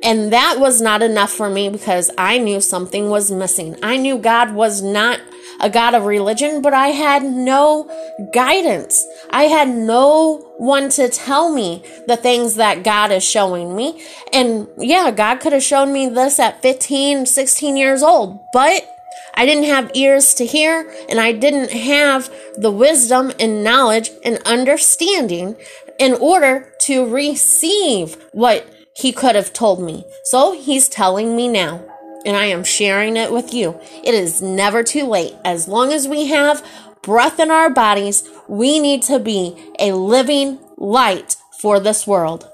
And 0.02 0.32
that 0.32 0.56
was 0.58 0.80
not 0.80 1.02
enough 1.02 1.32
for 1.32 1.50
me 1.50 1.68
because 1.68 2.11
I 2.16 2.38
knew 2.38 2.61
something 2.61 3.11
was 3.11 3.30
missing. 3.30 3.76
I 3.82 3.97
knew 3.97 4.18
God 4.18 4.54
was 4.54 4.80
not 4.80 5.20
a 5.60 5.70
God 5.70 5.94
of 5.94 6.04
religion, 6.04 6.62
but 6.62 6.74
I 6.74 6.88
had 6.88 7.22
no 7.22 7.90
guidance. 8.32 9.06
I 9.30 9.44
had 9.44 9.68
no 9.68 10.38
one 10.56 10.88
to 10.90 11.08
tell 11.08 11.52
me 11.52 11.82
the 12.06 12.16
things 12.16 12.56
that 12.56 12.84
God 12.84 13.10
is 13.10 13.24
showing 13.24 13.74
me. 13.74 14.02
And 14.32 14.68
yeah, 14.78 15.10
God 15.10 15.40
could 15.40 15.52
have 15.52 15.62
shown 15.62 15.92
me 15.92 16.08
this 16.08 16.38
at 16.38 16.62
15, 16.62 17.26
16 17.26 17.76
years 17.76 18.02
old, 18.02 18.40
but 18.52 18.88
I 19.34 19.46
didn't 19.46 19.64
have 19.64 19.92
ears 19.94 20.34
to 20.34 20.46
hear 20.46 20.92
and 21.08 21.20
I 21.20 21.32
didn't 21.32 21.70
have 21.70 22.32
the 22.56 22.72
wisdom 22.72 23.32
and 23.38 23.62
knowledge 23.62 24.10
and 24.24 24.38
understanding 24.44 25.56
in 25.98 26.14
order 26.14 26.72
to 26.82 27.06
receive 27.06 28.16
what 28.32 28.66
he 28.96 29.12
could 29.12 29.36
have 29.36 29.52
told 29.52 29.80
me. 29.80 30.04
So 30.24 30.52
he's 30.52 30.88
telling 30.88 31.36
me 31.36 31.48
now 31.48 31.88
and 32.25 32.37
I 32.37 32.46
am 32.46 32.64
sharing 32.64 33.16
it 33.16 33.32
with 33.32 33.54
you. 33.54 33.78
It 34.04 34.14
is 34.14 34.42
never 34.42 34.82
too 34.82 35.06
late. 35.06 35.34
As 35.44 35.68
long 35.68 35.92
as 35.92 36.08
we 36.08 36.26
have 36.26 36.66
breath 37.02 37.38
in 37.38 37.50
our 37.50 37.70
bodies, 37.70 38.28
we 38.48 38.78
need 38.78 39.02
to 39.04 39.18
be 39.18 39.56
a 39.78 39.92
living 39.92 40.58
light 40.76 41.37
for 41.60 41.80
this 41.80 42.06
world. 42.06 42.48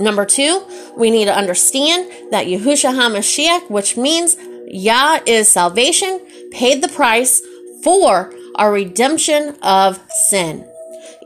Number 0.00 0.24
two, 0.24 0.66
we 0.96 1.10
need 1.10 1.26
to 1.26 1.36
understand 1.36 2.10
that 2.32 2.46
Yahushua 2.46 2.94
HaMashiach, 2.94 3.70
which 3.70 3.96
means 3.96 4.36
Yah 4.66 5.20
is 5.26 5.48
salvation, 5.48 6.20
paid 6.50 6.82
the 6.82 6.88
price 6.88 7.40
for 7.82 8.32
our 8.56 8.72
redemption 8.72 9.56
of 9.62 10.00
sin. 10.10 10.68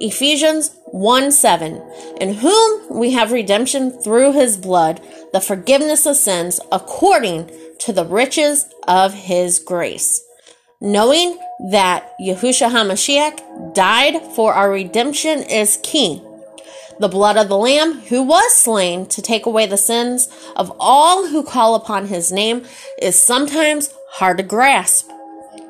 Ephesians 0.01 0.77
1 0.87 1.33
7, 1.33 1.83
in 2.21 2.35
whom 2.35 2.99
we 2.99 3.13
have 3.13 3.33
redemption 3.33 3.91
through 3.91 4.33
his 4.33 4.57
blood, 4.57 5.01
the 5.33 5.41
forgiveness 5.41 6.07
of 6.07 6.17
sins 6.17 6.61
according 6.71 7.51
to 7.81 7.93
the 7.93 8.05
riches 8.05 8.67
of 8.87 9.13
his 9.13 9.59
grace. 9.59 10.25
Knowing 10.81 11.39
that 11.71 12.13
Yahushua 12.21 12.71
HaMashiach 12.71 13.75
died 13.75 14.23
for 14.35 14.55
our 14.55 14.71
redemption 14.71 15.43
is 15.43 15.79
key. 15.83 16.23
The 17.01 17.09
blood 17.09 17.37
of 17.37 17.49
the 17.49 17.59
Lamb, 17.59 17.95
who 17.95 18.23
was 18.23 18.55
slain 18.55 19.07
to 19.07 19.23
take 19.23 19.47
away 19.47 19.67
the 19.67 19.77
sins 19.77 20.29
of 20.57 20.73
all 20.79 21.29
who 21.29 21.43
call 21.43 21.75
upon 21.75 22.07
his 22.07 22.31
name, 22.31 22.65
is 23.01 23.21
sometimes 23.21 23.93
hard 24.13 24.39
to 24.39 24.45
grasp. 24.45 25.11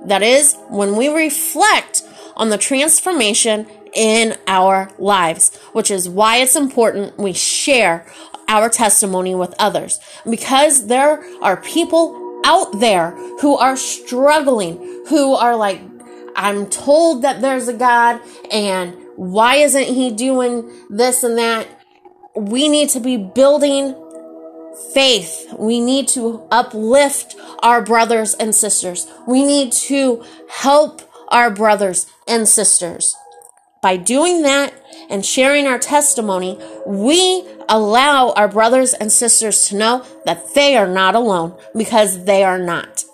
That 0.05 0.23
is, 0.23 0.57
when 0.69 0.97
we 0.97 1.09
reflect 1.09 2.03
on 2.37 2.51
the 2.51 2.57
transformation 2.57 3.67
in 3.99 4.39
our 4.47 4.89
lives, 4.97 5.55
which 5.73 5.91
is 5.91 6.09
why 6.09 6.37
it's 6.37 6.55
important 6.55 7.19
we 7.19 7.33
share 7.33 8.07
our 8.47 8.69
testimony 8.69 9.35
with 9.35 9.53
others. 9.59 9.99
Because 10.25 10.87
there 10.87 11.23
are 11.43 11.57
people 11.57 12.41
out 12.45 12.79
there 12.79 13.11
who 13.41 13.57
are 13.57 13.77
struggling, 13.77 15.05
who 15.09 15.35
are 15.35 15.57
like, 15.57 15.81
I'm 16.37 16.71
told 16.71 17.23
that 17.23 17.41
there's 17.41 17.67
a 17.67 17.73
God 17.73 18.21
and 18.53 18.97
why 19.17 19.57
isn't 19.57 19.83
he 19.83 20.13
doing 20.13 20.71
this 20.89 21.25
and 21.25 21.37
that? 21.37 21.67
We 22.37 22.69
need 22.69 22.91
to 22.91 23.01
be 23.01 23.17
building 23.17 23.97
faith. 24.95 25.53
We 25.59 25.81
need 25.81 26.07
to 26.09 26.47
uplift 26.53 27.35
our 27.65 27.83
brothers 27.83 28.35
and 28.35 28.55
sisters. 28.55 29.09
We 29.27 29.45
need 29.45 29.73
to 29.73 30.25
help 30.49 31.03
our 31.31 31.51
brothers 31.51 32.07
and 32.29 32.49
sisters. 32.49 33.17
By 33.81 33.97
doing 33.97 34.43
that 34.43 34.75
and 35.09 35.25
sharing 35.25 35.67
our 35.67 35.79
testimony, 35.79 36.59
we 36.87 37.45
allow 37.69 38.31
our 38.31 38.49
brothers 38.49 38.93
and 38.95 39.13
sisters 39.13 39.69
to 39.69 39.77
know 39.77 40.05
that 40.25 40.55
they 40.55 40.77
are 40.77 40.89
not 40.89 41.15
alone 41.15 41.57
because 41.77 42.25
they 42.25 42.43
are 42.43 42.59
not. 42.59 43.05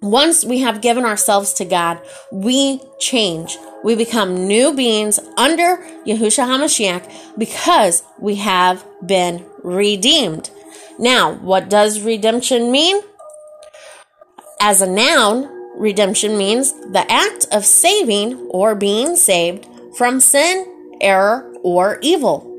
Once 0.00 0.44
we 0.44 0.58
have 0.58 0.82
given 0.82 1.04
ourselves 1.04 1.52
to 1.54 1.64
God, 1.64 2.00
we 2.30 2.80
change. 2.98 3.56
We 3.82 3.94
become 3.94 4.46
new 4.46 4.74
beings 4.74 5.18
under 5.36 5.76
Yahushua 6.06 6.46
HaMashiach 6.46 7.38
because 7.38 8.02
we 8.18 8.36
have 8.36 8.84
been 9.04 9.44
redeemed. 9.62 10.50
Now, 10.98 11.34
what 11.34 11.68
does 11.68 12.00
redemption 12.00 12.70
mean? 12.70 13.00
As 14.60 14.80
a 14.80 14.86
noun, 14.86 15.50
redemption 15.76 16.38
means 16.38 16.72
the 16.92 17.04
act 17.10 17.46
of 17.50 17.64
saving 17.64 18.48
or 18.50 18.74
being 18.74 19.16
saved 19.16 19.66
from 19.96 20.20
sin, 20.20 20.66
error, 21.00 21.52
or 21.62 21.98
evil. 22.02 22.50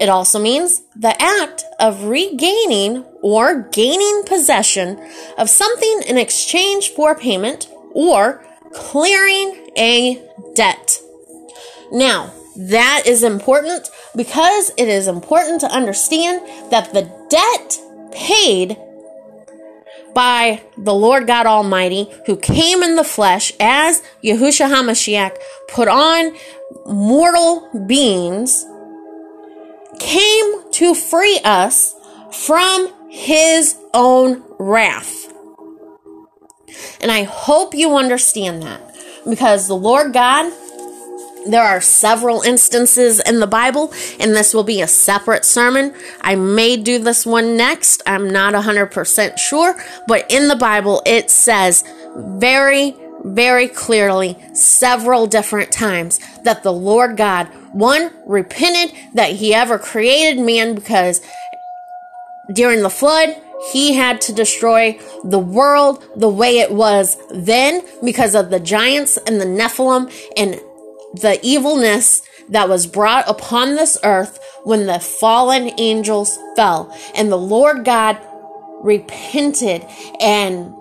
It 0.00 0.08
also 0.08 0.40
means 0.40 0.82
the 0.96 1.14
act 1.22 1.64
of 1.78 2.04
regaining 2.04 3.04
or 3.22 3.68
gaining 3.70 4.24
possession 4.26 5.00
of 5.38 5.48
something 5.48 6.02
in 6.08 6.18
exchange 6.18 6.88
for 6.90 7.14
payment 7.14 7.68
or 7.92 8.44
clearing 8.72 9.70
a 9.76 10.20
debt. 10.54 10.98
Now, 11.92 12.32
that 12.56 13.04
is 13.06 13.22
important 13.22 13.90
because 14.16 14.72
it 14.76 14.88
is 14.88 15.06
important 15.06 15.60
to 15.60 15.70
understand 15.70 16.40
that 16.70 16.92
the 16.92 17.10
debt 17.30 17.78
paid 18.12 18.76
by 20.14 20.62
the 20.76 20.94
Lord 20.94 21.26
God 21.26 21.46
Almighty, 21.46 22.08
who 22.26 22.36
came 22.36 22.82
in 22.82 22.96
the 22.96 23.04
flesh 23.04 23.52
as 23.60 24.02
Yahushua 24.22 24.68
HaMashiach, 24.68 25.36
put 25.68 25.88
on 25.88 26.34
mortal 26.86 27.68
beings 27.86 28.66
came 29.98 30.70
to 30.72 30.94
free 30.94 31.38
us 31.44 31.94
from 32.32 32.92
his 33.08 33.76
own 33.94 34.42
wrath. 34.58 35.32
And 37.00 37.10
I 37.10 37.24
hope 37.24 37.74
you 37.74 37.96
understand 37.96 38.62
that 38.62 38.96
because 39.28 39.68
the 39.68 39.76
Lord 39.76 40.12
God, 40.12 40.52
there 41.46 41.62
are 41.62 41.80
several 41.80 42.42
instances 42.42 43.20
in 43.20 43.40
the 43.40 43.46
Bible, 43.46 43.92
and 44.20 44.34
this 44.34 44.54
will 44.54 44.64
be 44.64 44.80
a 44.80 44.86
separate 44.86 45.44
sermon. 45.44 45.94
I 46.20 46.34
may 46.34 46.76
do 46.76 46.98
this 46.98 47.26
one 47.26 47.56
next. 47.56 48.02
I'm 48.06 48.30
not 48.30 48.54
100% 48.54 49.38
sure, 49.38 49.74
but 50.06 50.30
in 50.30 50.48
the 50.48 50.56
Bible, 50.56 51.02
it 51.06 51.30
says 51.30 51.84
very, 52.16 52.94
very 53.24 53.68
clearly 53.68 54.36
several 54.54 55.26
different 55.26 55.72
times 55.72 56.20
that 56.44 56.62
the 56.62 56.72
Lord 56.72 57.16
God 57.16 57.48
one, 57.72 58.10
repented 58.26 58.96
that 59.14 59.32
he 59.32 59.54
ever 59.54 59.78
created 59.78 60.38
man 60.38 60.74
because 60.74 61.20
during 62.52 62.82
the 62.82 62.90
flood, 62.90 63.34
he 63.72 63.94
had 63.94 64.20
to 64.22 64.32
destroy 64.32 64.98
the 65.24 65.38
world 65.38 66.04
the 66.16 66.28
way 66.28 66.58
it 66.58 66.72
was 66.72 67.16
then 67.30 67.82
because 68.04 68.34
of 68.34 68.50
the 68.50 68.60
giants 68.60 69.16
and 69.26 69.40
the 69.40 69.46
Nephilim 69.46 70.12
and 70.36 70.60
the 71.14 71.38
evilness 71.42 72.22
that 72.48 72.68
was 72.68 72.86
brought 72.86 73.28
upon 73.28 73.76
this 73.76 73.98
earth 74.04 74.38
when 74.64 74.86
the 74.86 74.98
fallen 74.98 75.70
angels 75.78 76.38
fell. 76.56 76.94
And 77.14 77.30
the 77.30 77.36
Lord 77.36 77.84
God 77.84 78.18
repented. 78.82 79.86
And 80.20 80.74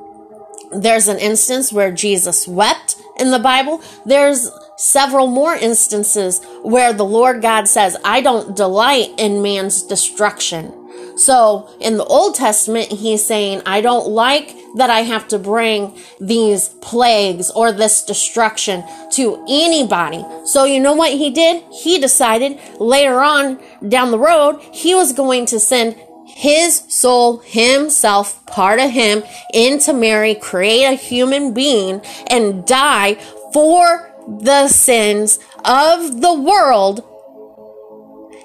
there's 0.71 1.07
an 1.07 1.19
instance 1.19 1.71
where 1.71 1.91
Jesus 1.91 2.47
wept 2.47 2.95
in 3.19 3.31
the 3.31 3.39
Bible. 3.39 3.81
There's 4.05 4.49
several 4.77 5.27
more 5.27 5.55
instances 5.55 6.41
where 6.63 6.93
the 6.93 7.05
Lord 7.05 7.41
God 7.41 7.67
says, 7.67 7.95
I 8.03 8.21
don't 8.21 8.55
delight 8.55 9.13
in 9.17 9.41
man's 9.41 9.83
destruction. 9.83 10.77
So 11.17 11.69
in 11.79 11.97
the 11.97 12.05
Old 12.05 12.35
Testament, 12.35 12.91
he's 12.91 13.23
saying, 13.23 13.61
I 13.65 13.81
don't 13.81 14.07
like 14.09 14.55
that 14.77 14.89
I 14.89 15.01
have 15.01 15.27
to 15.27 15.37
bring 15.37 15.95
these 16.19 16.69
plagues 16.81 17.51
or 17.51 17.71
this 17.71 18.03
destruction 18.03 18.83
to 19.11 19.43
anybody. 19.47 20.25
So 20.45 20.65
you 20.65 20.79
know 20.79 20.93
what 20.93 21.11
he 21.11 21.29
did? 21.29 21.63
He 21.71 21.99
decided 21.99 22.59
later 22.79 23.21
on 23.21 23.59
down 23.87 24.11
the 24.11 24.19
road, 24.19 24.61
he 24.71 24.95
was 24.95 25.13
going 25.13 25.45
to 25.47 25.59
send 25.59 25.95
his 26.25 26.83
soul, 26.87 27.39
himself, 27.39 28.45
part 28.45 28.79
of 28.79 28.91
him, 28.91 29.23
into 29.53 29.93
Mary, 29.93 30.35
create 30.35 30.85
a 30.85 30.93
human 30.93 31.53
being, 31.53 32.01
and 32.27 32.65
die 32.65 33.15
for 33.53 34.13
the 34.27 34.67
sins 34.67 35.39
of 35.65 36.21
the 36.21 36.33
world 36.33 37.03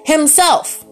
himself. 0.05 0.85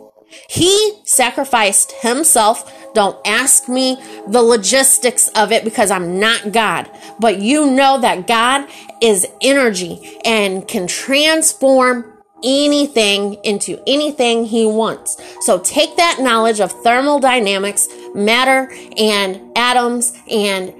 He 0.49 0.99
sacrificed 1.03 1.91
himself. 2.01 2.71
Don't 2.95 3.19
ask 3.27 3.67
me 3.67 4.01
the 4.27 4.41
logistics 4.41 5.27
of 5.29 5.51
it 5.51 5.63
because 5.63 5.91
I'm 5.91 6.19
not 6.19 6.51
God. 6.51 6.89
But 7.19 7.39
you 7.39 7.69
know 7.69 7.99
that 7.99 8.25
God 8.25 8.67
is 9.01 9.27
energy 9.41 10.17
and 10.25 10.67
can 10.67 10.87
transform 10.87 12.13
anything 12.43 13.35
into 13.43 13.81
anything 13.85 14.45
he 14.45 14.65
wants. 14.65 15.21
So 15.41 15.59
take 15.59 15.97
that 15.97 16.19
knowledge 16.21 16.59
of 16.61 16.71
thermodynamics, 16.83 17.89
matter, 18.13 18.71
and 18.97 19.41
atoms 19.57 20.17
and 20.31 20.73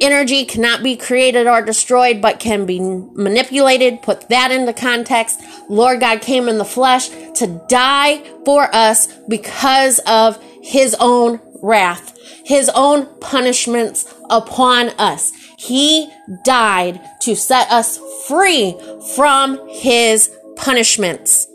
energy 0.00 0.46
cannot 0.46 0.82
be 0.82 0.96
created 0.96 1.46
or 1.46 1.60
destroyed, 1.62 2.22
but 2.22 2.40
can 2.40 2.64
be 2.64 2.80
manipulated. 2.80 4.00
Put 4.02 4.28
that 4.30 4.50
into 4.50 4.72
context. 4.72 5.42
Lord 5.68 6.00
God 6.00 6.22
came 6.22 6.48
in 6.48 6.58
the 6.58 6.64
flesh 6.64 7.10
to 7.34 7.60
die 7.68 8.22
for 8.44 8.74
us 8.74 9.08
because 9.28 9.98
of 10.06 10.42
his 10.62 10.96
own 11.00 11.40
wrath, 11.62 12.16
his 12.44 12.70
own 12.74 13.06
punishments 13.20 14.12
upon 14.28 14.90
us. 14.90 15.32
He 15.58 16.10
died 16.44 17.00
to 17.22 17.36
set 17.36 17.70
us 17.70 18.00
free 18.26 18.76
from 19.14 19.60
his 19.68 20.30
punishments. 20.56 21.46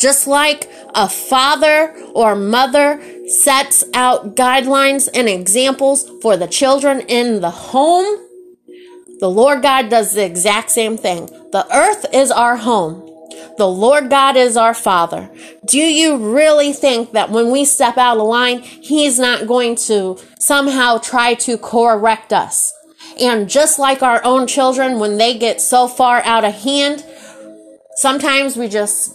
Just 0.00 0.26
like 0.26 0.70
a 0.94 1.08
father 1.08 1.94
or 2.14 2.34
mother 2.34 3.00
sets 3.28 3.84
out 3.94 4.36
guidelines 4.36 5.08
and 5.12 5.28
examples 5.28 6.10
for 6.20 6.36
the 6.36 6.46
children 6.46 7.00
in 7.08 7.40
the 7.40 7.50
home, 7.50 8.18
the 9.20 9.30
Lord 9.30 9.62
God 9.62 9.88
does 9.88 10.14
the 10.14 10.24
exact 10.24 10.70
same 10.70 10.96
thing. 10.96 11.26
The 11.52 11.66
earth 11.72 12.06
is 12.12 12.30
our 12.30 12.56
home. 12.56 13.08
The 13.58 13.68
Lord 13.68 14.10
God 14.10 14.36
is 14.36 14.56
our 14.56 14.74
Father. 14.74 15.30
Do 15.66 15.78
you 15.78 16.16
really 16.16 16.72
think 16.72 17.12
that 17.12 17.30
when 17.30 17.50
we 17.50 17.64
step 17.64 17.98
out 17.98 18.18
of 18.18 18.26
line, 18.26 18.60
He's 18.60 19.18
not 19.18 19.46
going 19.46 19.76
to 19.86 20.18
somehow 20.38 20.98
try 20.98 21.34
to 21.34 21.58
correct 21.58 22.32
us? 22.32 22.72
And 23.20 23.48
just 23.48 23.78
like 23.78 24.02
our 24.02 24.24
own 24.24 24.46
children, 24.46 24.98
when 24.98 25.18
they 25.18 25.36
get 25.36 25.60
so 25.60 25.86
far 25.86 26.22
out 26.22 26.44
of 26.44 26.54
hand, 26.54 27.04
sometimes 27.96 28.56
we 28.56 28.68
just 28.68 29.12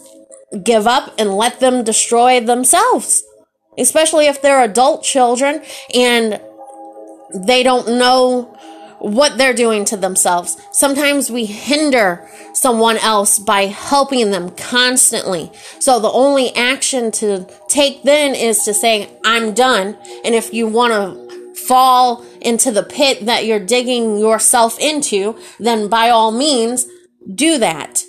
give 0.62 0.86
up 0.86 1.12
and 1.18 1.36
let 1.36 1.60
them 1.60 1.84
destroy 1.84 2.40
themselves, 2.40 3.22
especially 3.76 4.26
if 4.26 4.40
they're 4.40 4.62
adult 4.62 5.02
children 5.02 5.62
and 5.94 6.40
they 7.34 7.62
don't 7.62 7.88
know 7.98 8.57
what 8.98 9.38
they're 9.38 9.54
doing 9.54 9.84
to 9.86 9.96
themselves. 9.96 10.56
Sometimes 10.72 11.30
we 11.30 11.44
hinder 11.44 12.28
someone 12.52 12.96
else 12.98 13.38
by 13.38 13.66
helping 13.66 14.30
them 14.30 14.50
constantly. 14.50 15.50
So 15.78 16.00
the 16.00 16.10
only 16.10 16.54
action 16.54 17.10
to 17.12 17.46
take 17.68 18.02
then 18.02 18.34
is 18.34 18.64
to 18.64 18.74
say, 18.74 19.10
I'm 19.24 19.54
done. 19.54 19.96
And 20.24 20.34
if 20.34 20.52
you 20.52 20.66
want 20.66 20.92
to 20.92 21.54
fall 21.66 22.24
into 22.40 22.70
the 22.70 22.82
pit 22.82 23.26
that 23.26 23.44
you're 23.44 23.64
digging 23.64 24.18
yourself 24.18 24.78
into, 24.78 25.38
then 25.58 25.88
by 25.88 26.10
all 26.10 26.32
means, 26.32 26.86
do 27.34 27.58
that 27.58 28.04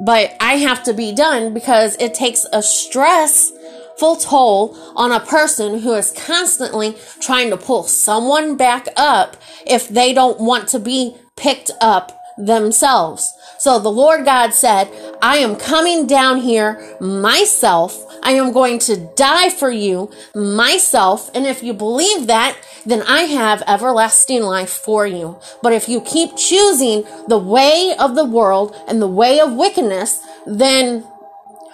but 0.00 0.36
I 0.40 0.54
have 0.54 0.82
to 0.84 0.92
be 0.92 1.14
done 1.14 1.54
because 1.54 1.96
it 2.00 2.12
takes 2.12 2.44
a 2.52 2.62
stress 2.62 3.52
full 3.98 4.16
toll 4.16 4.76
on 4.94 5.12
a 5.12 5.20
person 5.20 5.80
who 5.80 5.94
is 5.94 6.12
constantly 6.12 6.96
trying 7.20 7.50
to 7.50 7.56
pull 7.56 7.84
someone 7.84 8.56
back 8.56 8.88
up 8.96 9.36
if 9.66 9.88
they 9.88 10.12
don't 10.12 10.40
want 10.40 10.68
to 10.68 10.78
be 10.78 11.16
picked 11.36 11.70
up 11.80 12.12
themselves. 12.38 13.32
So 13.58 13.78
the 13.78 13.90
Lord 13.90 14.24
God 14.24 14.52
said, 14.52 14.90
I 15.22 15.38
am 15.38 15.56
coming 15.56 16.06
down 16.06 16.38
here 16.38 16.96
myself. 17.00 18.02
I 18.22 18.32
am 18.32 18.52
going 18.52 18.78
to 18.80 18.96
die 19.16 19.50
for 19.50 19.70
you 19.70 20.10
myself. 20.34 21.30
And 21.34 21.46
if 21.46 21.62
you 21.62 21.72
believe 21.72 22.26
that, 22.26 22.56
then 22.84 23.02
I 23.02 23.22
have 23.22 23.62
everlasting 23.66 24.42
life 24.42 24.70
for 24.70 25.06
you. 25.06 25.38
But 25.62 25.72
if 25.72 25.88
you 25.88 26.00
keep 26.02 26.36
choosing 26.36 27.04
the 27.28 27.38
way 27.38 27.94
of 27.98 28.14
the 28.14 28.24
world 28.24 28.76
and 28.86 29.00
the 29.00 29.08
way 29.08 29.40
of 29.40 29.54
wickedness, 29.54 30.24
then 30.46 31.04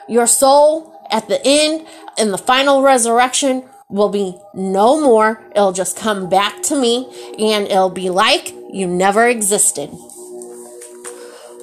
your 0.09 0.27
soul 0.27 0.93
at 1.11 1.29
the 1.29 1.41
end 1.45 1.87
in 2.19 2.31
the 2.31 2.39
final 2.39 2.83
resurrection 2.83 3.65
will 3.89 4.09
be 4.09 4.35
no 4.55 5.01
more. 5.01 5.43
It'll 5.55 5.73
just 5.73 5.97
come 5.97 6.29
back 6.29 6.63
to 6.65 6.77
me 6.77 7.07
and 7.39 7.67
it'll 7.67 7.91
be 7.91 8.11
like 8.11 8.55
you 8.73 8.87
never 8.87 9.29
existed. 9.29 9.91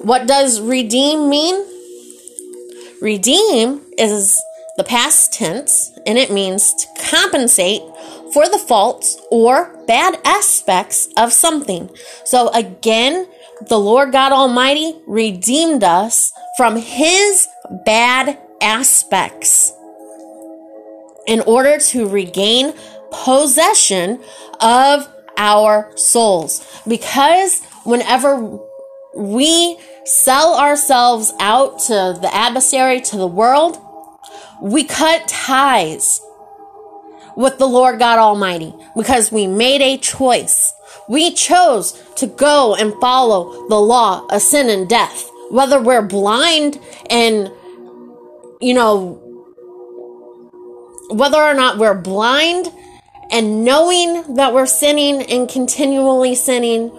What 0.02 0.26
does 0.26 0.60
redeem 0.60 1.28
mean? 1.28 1.66
Redeem 3.02 3.82
is 3.98 4.40
the 4.76 4.84
past 4.84 5.32
tense 5.32 5.92
and 6.06 6.16
it 6.16 6.30
means 6.30 6.72
to 6.74 6.86
compensate 7.10 7.82
for 8.32 8.48
the 8.48 8.58
faults 8.58 9.20
or 9.30 9.76
bad 9.86 10.18
aspects 10.24 11.08
of 11.16 11.32
something. 11.32 11.90
So 12.24 12.48
again, 12.50 13.26
the 13.68 13.78
Lord 13.78 14.12
God 14.12 14.32
Almighty 14.32 14.96
redeemed 15.06 15.82
us 15.84 16.32
from 16.56 16.76
his 16.76 17.48
bad 17.84 18.38
aspects 18.62 19.72
in 21.30 21.40
order 21.42 21.78
to 21.78 22.08
regain 22.08 22.74
possession 23.12 24.20
of 24.60 25.08
our 25.38 25.96
souls. 25.96 26.66
Because 26.86 27.62
whenever 27.84 28.58
we 29.16 29.78
sell 30.04 30.58
ourselves 30.58 31.32
out 31.38 31.78
to 31.78 32.18
the 32.20 32.28
adversary, 32.34 33.00
to 33.00 33.16
the 33.16 33.28
world, 33.28 33.80
we 34.60 34.82
cut 34.82 35.26
ties 35.28 36.20
with 37.36 37.58
the 37.58 37.66
Lord 37.66 38.00
God 38.00 38.18
Almighty 38.18 38.74
because 38.96 39.30
we 39.30 39.46
made 39.46 39.80
a 39.80 39.98
choice. 39.98 40.74
We 41.08 41.32
chose 41.32 41.92
to 42.16 42.26
go 42.26 42.74
and 42.74 42.92
follow 43.00 43.68
the 43.68 43.80
law 43.80 44.26
of 44.26 44.42
sin 44.42 44.68
and 44.68 44.88
death. 44.88 45.30
Whether 45.50 45.80
we're 45.80 46.02
blind 46.02 46.80
and, 47.08 47.52
you 48.60 48.74
know, 48.74 49.29
whether 51.10 51.38
or 51.38 51.54
not 51.54 51.78
we're 51.78 51.94
blind 51.94 52.72
and 53.30 53.64
knowing 53.64 54.34
that 54.34 54.52
we're 54.52 54.66
sinning 54.66 55.22
and 55.22 55.48
continually 55.48 56.34
sinning, 56.34 56.90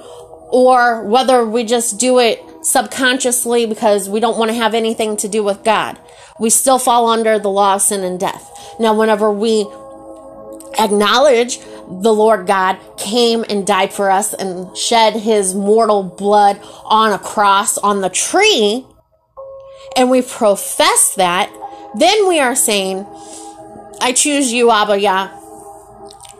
or 0.49 1.03
whether 1.03 1.45
we 1.45 1.63
just 1.63 1.99
do 1.99 2.19
it 2.19 2.41
subconsciously 2.61 3.65
because 3.65 4.09
we 4.09 4.19
don't 4.19 4.37
want 4.37 4.49
to 4.49 4.55
have 4.55 4.73
anything 4.73 5.17
to 5.17 5.27
do 5.27 5.43
with 5.43 5.63
God. 5.63 5.99
We 6.39 6.49
still 6.49 6.79
fall 6.79 7.09
under 7.09 7.39
the 7.39 7.49
law 7.49 7.75
of 7.75 7.81
sin 7.81 8.03
and 8.03 8.19
death. 8.19 8.49
Now, 8.79 8.97
whenever 8.97 9.31
we 9.31 9.65
acknowledge 10.79 11.59
the 11.59 12.13
Lord 12.13 12.47
God 12.47 12.77
came 12.97 13.43
and 13.49 13.67
died 13.67 13.93
for 13.93 14.09
us 14.09 14.33
and 14.33 14.75
shed 14.77 15.13
his 15.13 15.53
mortal 15.53 16.03
blood 16.03 16.59
on 16.85 17.11
a 17.11 17.19
cross 17.19 17.77
on 17.77 18.01
the 18.01 18.09
tree, 18.09 18.85
and 19.97 20.09
we 20.09 20.21
profess 20.21 21.15
that, 21.15 21.51
then 21.97 22.27
we 22.27 22.39
are 22.39 22.55
saying, 22.55 23.05
I 24.01 24.13
choose 24.13 24.51
you, 24.51 24.71
Abba 24.71 24.99
Yah, 24.99 25.29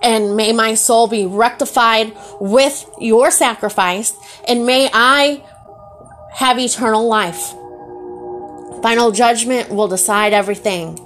and 0.02 0.36
may 0.36 0.52
my 0.52 0.74
soul 0.74 1.08
be 1.08 1.26
rectified 1.26 2.14
with 2.40 2.90
your 3.00 3.30
sacrifice, 3.30 4.14
and 4.48 4.66
may 4.66 4.90
I 4.92 5.44
have 6.34 6.58
eternal 6.58 7.08
life. 7.08 7.54
Final 8.82 9.12
judgment 9.12 9.70
will 9.70 9.88
decide 9.88 10.34
everything. 10.34 10.98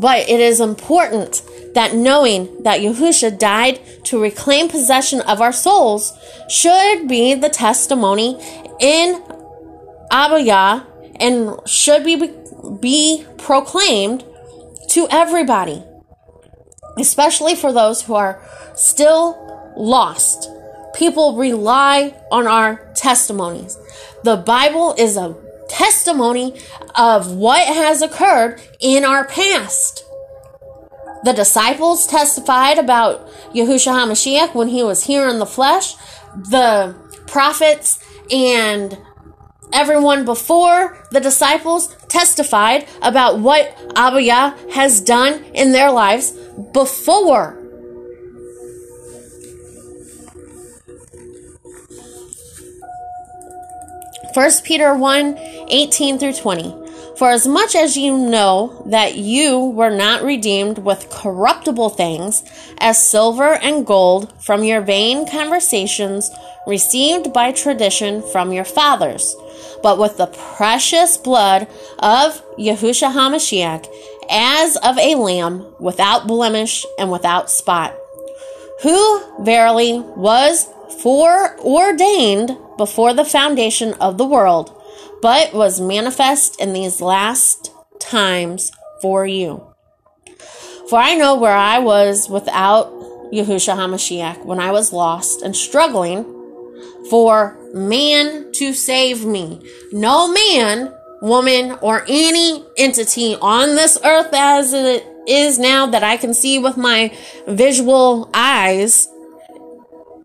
But 0.00 0.28
it 0.28 0.40
is 0.40 0.60
important 0.60 1.42
that 1.74 1.94
knowing 1.94 2.62
that 2.64 2.80
Yahusha 2.80 3.38
died 3.38 3.80
to 4.04 4.20
reclaim 4.20 4.68
possession 4.68 5.20
of 5.22 5.40
our 5.40 5.52
souls 5.52 6.12
should 6.48 7.06
be 7.06 7.34
the 7.34 7.48
testimony 7.48 8.36
in 8.80 9.22
Abba 10.10 10.42
Yah 10.42 10.84
and 11.20 11.56
should 11.66 12.04
be, 12.04 12.30
be 12.80 13.24
proclaimed 13.38 14.24
to 14.96 15.06
everybody 15.10 15.84
especially 16.98 17.54
for 17.54 17.72
those 17.72 18.02
who 18.02 18.14
are 18.14 18.42
still 18.74 19.74
lost. 19.76 20.50
People 20.94 21.36
rely 21.36 22.14
on 22.30 22.46
our 22.46 22.90
testimonies. 22.94 23.76
The 24.24 24.36
Bible 24.36 24.94
is 24.98 25.16
a 25.16 25.36
testimony 25.68 26.58
of 26.94 27.32
what 27.32 27.66
has 27.66 28.02
occurred 28.02 28.60
in 28.80 29.04
our 29.04 29.26
past. 29.26 30.04
The 31.24 31.32
disciples 31.32 32.06
testified 32.06 32.78
about 32.78 33.28
Yahushua 33.52 34.06
HaMashiach 34.06 34.54
when 34.54 34.68
he 34.68 34.82
was 34.82 35.04
here 35.04 35.28
in 35.28 35.38
the 35.38 35.46
flesh. 35.46 35.94
The 36.34 36.94
prophets 37.26 37.98
and 38.30 38.96
everyone 39.72 40.24
before 40.24 40.96
the 41.10 41.20
disciples 41.20 41.94
testified 42.08 42.86
about 43.02 43.38
what 43.38 43.76
Abba 43.96 44.56
has 44.72 45.00
done 45.00 45.44
in 45.54 45.72
their 45.72 45.90
lives 45.90 46.32
before. 46.72 47.62
First 54.34 54.64
Peter 54.64 54.94
1 54.94 55.38
18 55.68 56.18
through 56.18 56.34
20. 56.34 56.86
For 57.16 57.30
as 57.30 57.46
much 57.46 57.74
as 57.74 57.96
you 57.96 58.18
know 58.18 58.82
that 58.84 59.14
you 59.14 59.58
were 59.58 59.88
not 59.88 60.22
redeemed 60.22 60.76
with 60.76 61.08
corruptible 61.08 61.88
things, 61.88 62.44
as 62.76 63.02
silver 63.02 63.54
and 63.54 63.86
gold 63.86 64.30
from 64.42 64.62
your 64.62 64.82
vain 64.82 65.26
conversations 65.26 66.30
received 66.66 67.32
by 67.32 67.52
tradition 67.52 68.20
from 68.20 68.52
your 68.52 68.66
fathers, 68.66 69.34
but 69.86 69.98
with 69.98 70.16
the 70.16 70.26
precious 70.56 71.16
blood 71.16 71.68
of 72.00 72.42
Yahushua 72.58 73.12
HaMashiach, 73.12 73.86
as 74.28 74.76
of 74.78 74.98
a 74.98 75.14
lamb 75.14 75.64
without 75.78 76.26
blemish 76.26 76.84
and 76.98 77.12
without 77.12 77.48
spot, 77.48 77.96
who 78.82 79.44
verily 79.44 80.00
was 80.16 80.68
foreordained 81.04 82.58
before 82.76 83.14
the 83.14 83.24
foundation 83.24 83.94
of 84.00 84.18
the 84.18 84.26
world, 84.26 84.76
but 85.22 85.54
was 85.54 85.80
manifest 85.80 86.60
in 86.60 86.72
these 86.72 87.00
last 87.00 87.70
times 88.00 88.72
for 89.00 89.24
you. 89.24 89.72
For 90.90 90.98
I 90.98 91.14
know 91.14 91.36
where 91.36 91.56
I 91.56 91.78
was 91.78 92.28
without 92.28 92.90
Yahushua 93.32 93.76
HaMashiach 93.76 94.44
when 94.44 94.58
I 94.58 94.72
was 94.72 94.92
lost 94.92 95.42
and 95.42 95.54
struggling 95.54 96.24
for 97.08 97.56
man 97.76 98.50
to 98.52 98.72
save 98.72 99.24
me. 99.24 99.62
No 99.92 100.32
man 100.32 100.92
woman, 101.20 101.72
or 101.80 102.04
any 102.08 102.64
entity 102.76 103.36
on 103.36 103.74
this 103.74 103.98
earth 104.04 104.32
as 104.32 104.72
it 104.72 105.06
is 105.26 105.58
now 105.58 105.86
that 105.86 106.04
I 106.04 106.16
can 106.16 106.34
see 106.34 106.58
with 106.58 106.76
my 106.76 107.16
visual 107.48 108.30
eyes 108.34 109.08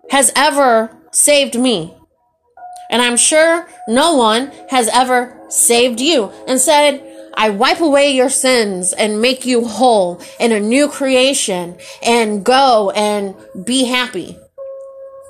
has 0.10 0.32
ever 0.36 0.96
saved 1.12 1.58
me. 1.58 1.94
And 2.90 3.02
I'm 3.02 3.18
sure 3.18 3.68
no 3.88 4.16
one 4.16 4.52
has 4.70 4.90
ever 4.90 5.40
saved 5.50 6.02
you 6.02 6.32
and 6.48 6.60
said, 6.60 7.08
I 7.34 7.50
wipe 7.50 7.80
away 7.80 8.12
your 8.12 8.30
sins 8.30 8.92
and 8.92 9.22
make 9.22 9.46
you 9.46 9.66
whole 9.66 10.22
in 10.40 10.52
a 10.52 10.60
new 10.60 10.90
creation 10.90 11.78
and 12.04 12.44
go 12.44 12.92
and 12.92 13.34
be 13.66 13.86
happy. 13.86 14.38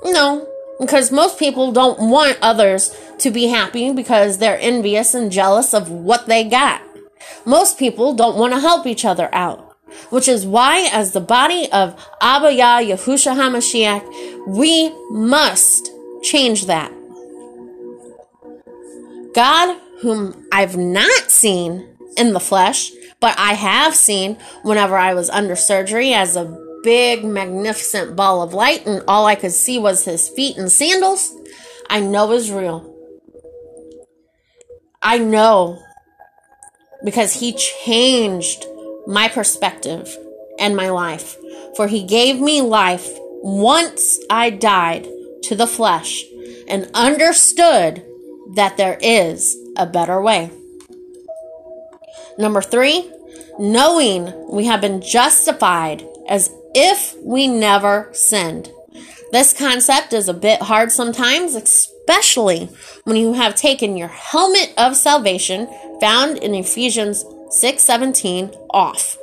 No, 0.04 0.51
because 0.82 1.12
most 1.12 1.38
people 1.38 1.70
don't 1.70 2.10
want 2.10 2.36
others 2.42 2.94
to 3.18 3.30
be 3.30 3.46
happy 3.46 3.92
because 3.92 4.38
they're 4.38 4.58
envious 4.58 5.14
and 5.14 5.30
jealous 5.30 5.72
of 5.72 5.88
what 5.88 6.26
they 6.26 6.42
got. 6.42 6.82
Most 7.46 7.78
people 7.78 8.14
don't 8.14 8.36
want 8.36 8.52
to 8.52 8.58
help 8.58 8.84
each 8.84 9.04
other 9.04 9.32
out, 9.32 9.76
which 10.10 10.26
is 10.26 10.44
why, 10.44 10.90
as 10.92 11.12
the 11.12 11.20
body 11.20 11.70
of 11.70 11.94
Abba 12.20 12.52
Yah 12.52 12.80
Yahusha 12.80 13.36
HaMashiach, 13.36 14.48
we 14.48 14.92
must 15.10 15.88
change 16.24 16.66
that. 16.66 16.92
God, 19.34 19.78
whom 20.00 20.46
I've 20.50 20.76
not 20.76 21.30
seen 21.30 21.96
in 22.16 22.32
the 22.32 22.40
flesh, 22.40 22.90
but 23.20 23.38
I 23.38 23.54
have 23.54 23.94
seen 23.94 24.36
whenever 24.62 24.96
I 24.96 25.14
was 25.14 25.30
under 25.30 25.54
surgery 25.54 26.12
as 26.12 26.34
a 26.34 26.71
big, 26.82 27.24
magnificent 27.24 28.16
ball 28.16 28.42
of 28.42 28.54
light, 28.54 28.86
and 28.86 29.02
all 29.06 29.26
I 29.26 29.34
could 29.34 29.52
see 29.52 29.78
was 29.78 30.04
his 30.04 30.28
feet 30.28 30.56
and 30.56 30.70
sandals, 30.70 31.34
I 31.88 32.00
know 32.00 32.32
is 32.32 32.50
real. 32.50 32.88
I 35.02 35.18
know 35.18 35.82
because 37.04 37.40
he 37.40 37.52
changed 37.52 38.64
my 39.06 39.28
perspective 39.28 40.16
and 40.58 40.76
my 40.76 40.90
life. 40.90 41.36
For 41.76 41.88
he 41.88 42.04
gave 42.04 42.40
me 42.40 42.60
life 42.60 43.08
once 43.42 44.18
I 44.30 44.50
died 44.50 45.08
to 45.44 45.56
the 45.56 45.66
flesh 45.66 46.22
and 46.68 46.90
understood 46.94 48.04
that 48.54 48.76
there 48.76 48.98
is 49.00 49.56
a 49.76 49.86
better 49.86 50.20
way. 50.20 50.50
Number 52.38 52.62
three, 52.62 53.10
knowing 53.58 54.32
we 54.48 54.66
have 54.66 54.80
been 54.80 55.00
justified 55.00 56.06
as 56.28 56.50
if 56.74 57.14
we 57.22 57.48
never 57.48 58.08
sinned. 58.12 58.70
This 59.32 59.52
concept 59.52 60.12
is 60.12 60.28
a 60.28 60.34
bit 60.34 60.62
hard 60.62 60.92
sometimes, 60.92 61.54
especially 61.54 62.68
when 63.04 63.16
you 63.16 63.32
have 63.32 63.54
taken 63.54 63.96
your 63.96 64.08
helmet 64.08 64.74
of 64.76 64.96
salvation 64.96 65.68
found 66.00 66.38
in 66.38 66.54
Ephesians 66.54 67.24
6:17 67.50 68.54
off. 68.70 69.16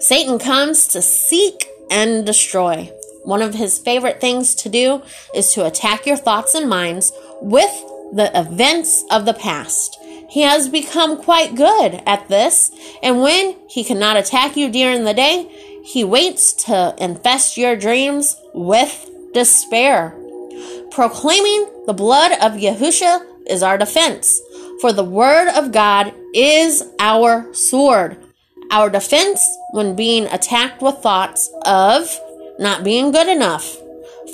Satan 0.00 0.38
comes 0.38 0.86
to 0.88 1.00
seek 1.00 1.66
and 1.90 2.26
destroy. 2.26 2.90
One 3.24 3.40
of 3.40 3.54
his 3.54 3.78
favorite 3.78 4.20
things 4.20 4.54
to 4.56 4.68
do 4.68 5.02
is 5.34 5.52
to 5.52 5.64
attack 5.64 6.06
your 6.06 6.16
thoughts 6.16 6.54
and 6.54 6.68
minds 6.68 7.12
with 7.40 7.72
the 8.12 8.30
events 8.38 9.04
of 9.10 9.24
the 9.24 9.34
past. 9.34 9.96
He 10.28 10.40
has 10.40 10.68
become 10.68 11.16
quite 11.22 11.54
good 11.54 12.02
at 12.06 12.28
this, 12.28 12.70
and 13.02 13.20
when 13.20 13.54
he 13.68 13.84
cannot 13.84 14.16
attack 14.16 14.56
you 14.56 14.70
during 14.70 15.04
the 15.04 15.14
day, 15.14 15.46
he 15.84 16.04
waits 16.04 16.52
to 16.64 16.94
infest 16.98 17.56
your 17.56 17.76
dreams 17.76 18.36
with 18.54 19.10
despair. 19.32 20.16
Proclaiming 20.90 21.66
the 21.86 21.94
blood 21.94 22.32
of 22.32 22.60
Yahusha 22.60 23.24
is 23.46 23.62
our 23.62 23.78
defense, 23.78 24.40
for 24.80 24.92
the 24.92 25.04
word 25.04 25.48
of 25.48 25.72
God 25.72 26.12
is 26.34 26.82
our 26.98 27.52
sword 27.54 28.16
our 28.72 28.88
defense 28.88 29.46
when 29.72 29.94
being 29.94 30.26
attacked 30.26 30.80
with 30.80 30.96
thoughts 30.96 31.50
of 31.66 32.08
not 32.58 32.82
being 32.82 33.12
good 33.12 33.28
enough. 33.28 33.76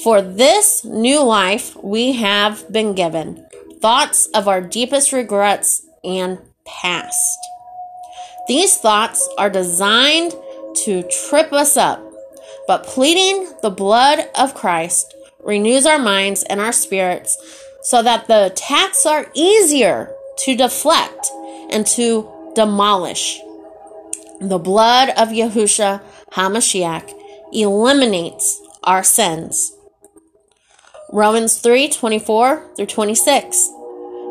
For 0.04 0.22
this 0.22 0.84
new 0.84 1.22
life 1.22 1.76
we 1.82 2.12
have 2.12 2.72
been 2.72 2.94
given 2.94 3.44
thoughts 3.80 4.26
of 4.34 4.48
our 4.48 4.60
deepest 4.60 5.12
regrets 5.12 5.86
and 6.02 6.38
past. 6.64 7.38
These 8.46 8.76
thoughts 8.76 9.28
are 9.38 9.50
designed 9.50 10.34
to 10.84 11.02
trip 11.04 11.52
us 11.52 11.76
up, 11.76 12.02
but 12.66 12.84
pleading 12.84 13.52
the 13.62 13.70
blood 13.70 14.28
of 14.38 14.54
Christ 14.54 15.14
renews 15.42 15.86
our 15.86 15.98
minds 15.98 16.42
and 16.44 16.60
our 16.60 16.72
spirits 16.72 17.36
so 17.82 18.02
that 18.02 18.26
the 18.26 18.46
attacks 18.46 19.06
are 19.06 19.30
easier 19.34 20.12
to 20.38 20.56
deflect 20.56 21.30
and 21.70 21.86
to 21.86 22.28
demolish. 22.54 23.40
The 24.40 24.58
blood 24.58 25.10
of 25.10 25.28
Yahusha 25.28 26.00
HaMashiach 26.32 27.12
eliminates 27.52 28.60
our 28.84 29.02
sins. 29.02 29.72
Romans 31.12 31.58
3 31.58 31.88
24 31.88 32.74
through 32.76 32.86
26. 32.86 33.70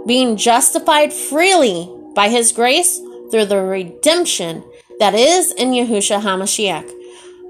Being 0.06 0.38
justified 0.38 1.12
freely 1.12 1.92
by 2.16 2.30
his 2.30 2.52
grace 2.52 3.00
through 3.32 3.46
the 3.46 3.62
redemption 3.62 4.64
that 5.00 5.14
is 5.14 5.52
in 5.52 5.72
Yahusha 5.72 6.22
HaMashiach, 6.22 6.92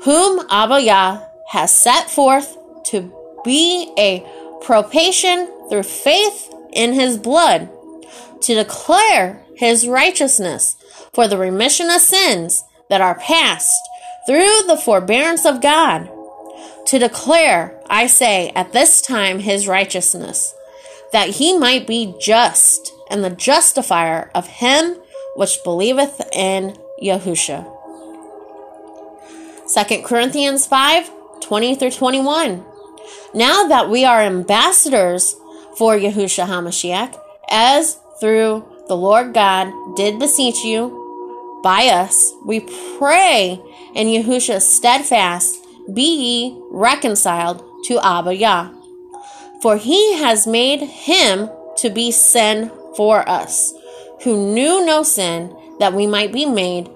whom 0.03 0.45
Abba 0.49 0.81
Yah 0.81 1.21
has 1.49 1.73
set 1.73 2.09
forth 2.09 2.57
to 2.85 3.13
be 3.43 3.91
a 3.97 4.25
propitiation 4.61 5.47
through 5.69 5.83
faith 5.83 6.53
in 6.73 6.93
his 6.93 7.17
blood, 7.17 7.69
to 8.41 8.53
declare 8.53 9.43
his 9.55 9.87
righteousness 9.87 10.75
for 11.13 11.27
the 11.27 11.37
remission 11.37 11.89
of 11.89 12.01
sins 12.01 12.63
that 12.89 13.01
are 13.01 13.15
past 13.15 13.81
through 14.27 14.63
the 14.67 14.77
forbearance 14.77 15.45
of 15.45 15.61
God, 15.61 16.09
to 16.85 16.99
declare, 16.99 17.81
I 17.89 18.07
say, 18.07 18.51
at 18.55 18.73
this 18.73 19.01
time 19.01 19.39
his 19.39 19.67
righteousness, 19.67 20.53
that 21.11 21.29
he 21.29 21.57
might 21.57 21.87
be 21.87 22.13
just 22.19 22.93
and 23.09 23.23
the 23.23 23.29
justifier 23.29 24.29
of 24.35 24.47
him 24.47 24.97
which 25.35 25.63
believeth 25.63 26.21
in 26.33 26.77
Yahusha. 27.01 27.65
2 29.73 30.01
Corinthians 30.03 30.65
5 30.65 31.11
20 31.41 31.75
through 31.75 31.91
21. 31.91 32.65
Now 33.33 33.67
that 33.67 33.89
we 33.89 34.05
are 34.05 34.21
ambassadors 34.21 35.35
for 35.77 35.95
Yahusha 35.95 36.47
HaMashiach, 36.47 37.19
as 37.49 37.99
through 38.19 38.65
the 38.87 38.97
Lord 38.97 39.33
God 39.33 39.71
did 39.95 40.19
beseech 40.19 40.63
you 40.63 41.59
by 41.63 41.87
us, 41.87 42.33
we 42.45 42.61
pray 42.97 43.61
in 43.93 44.07
Yahusha 44.07 44.61
steadfast, 44.61 45.57
be 45.93 46.01
ye 46.03 46.61
reconciled 46.71 47.63
to 47.85 47.99
Abba 48.03 48.35
Yah. 48.35 48.71
For 49.61 49.77
he 49.77 50.13
has 50.15 50.47
made 50.47 50.81
him 50.81 51.49
to 51.77 51.89
be 51.89 52.11
sin 52.11 52.71
for 52.95 53.27
us, 53.29 53.73
who 54.23 54.53
knew 54.53 54.85
no 54.85 55.03
sin, 55.03 55.55
that 55.79 55.93
we 55.93 56.07
might 56.07 56.31
be 56.31 56.45
made 56.45 56.89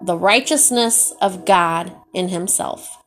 the 0.00 0.16
righteousness 0.16 1.12
of 1.20 1.44
God 1.44 1.94
in 2.14 2.28
himself. 2.28 2.98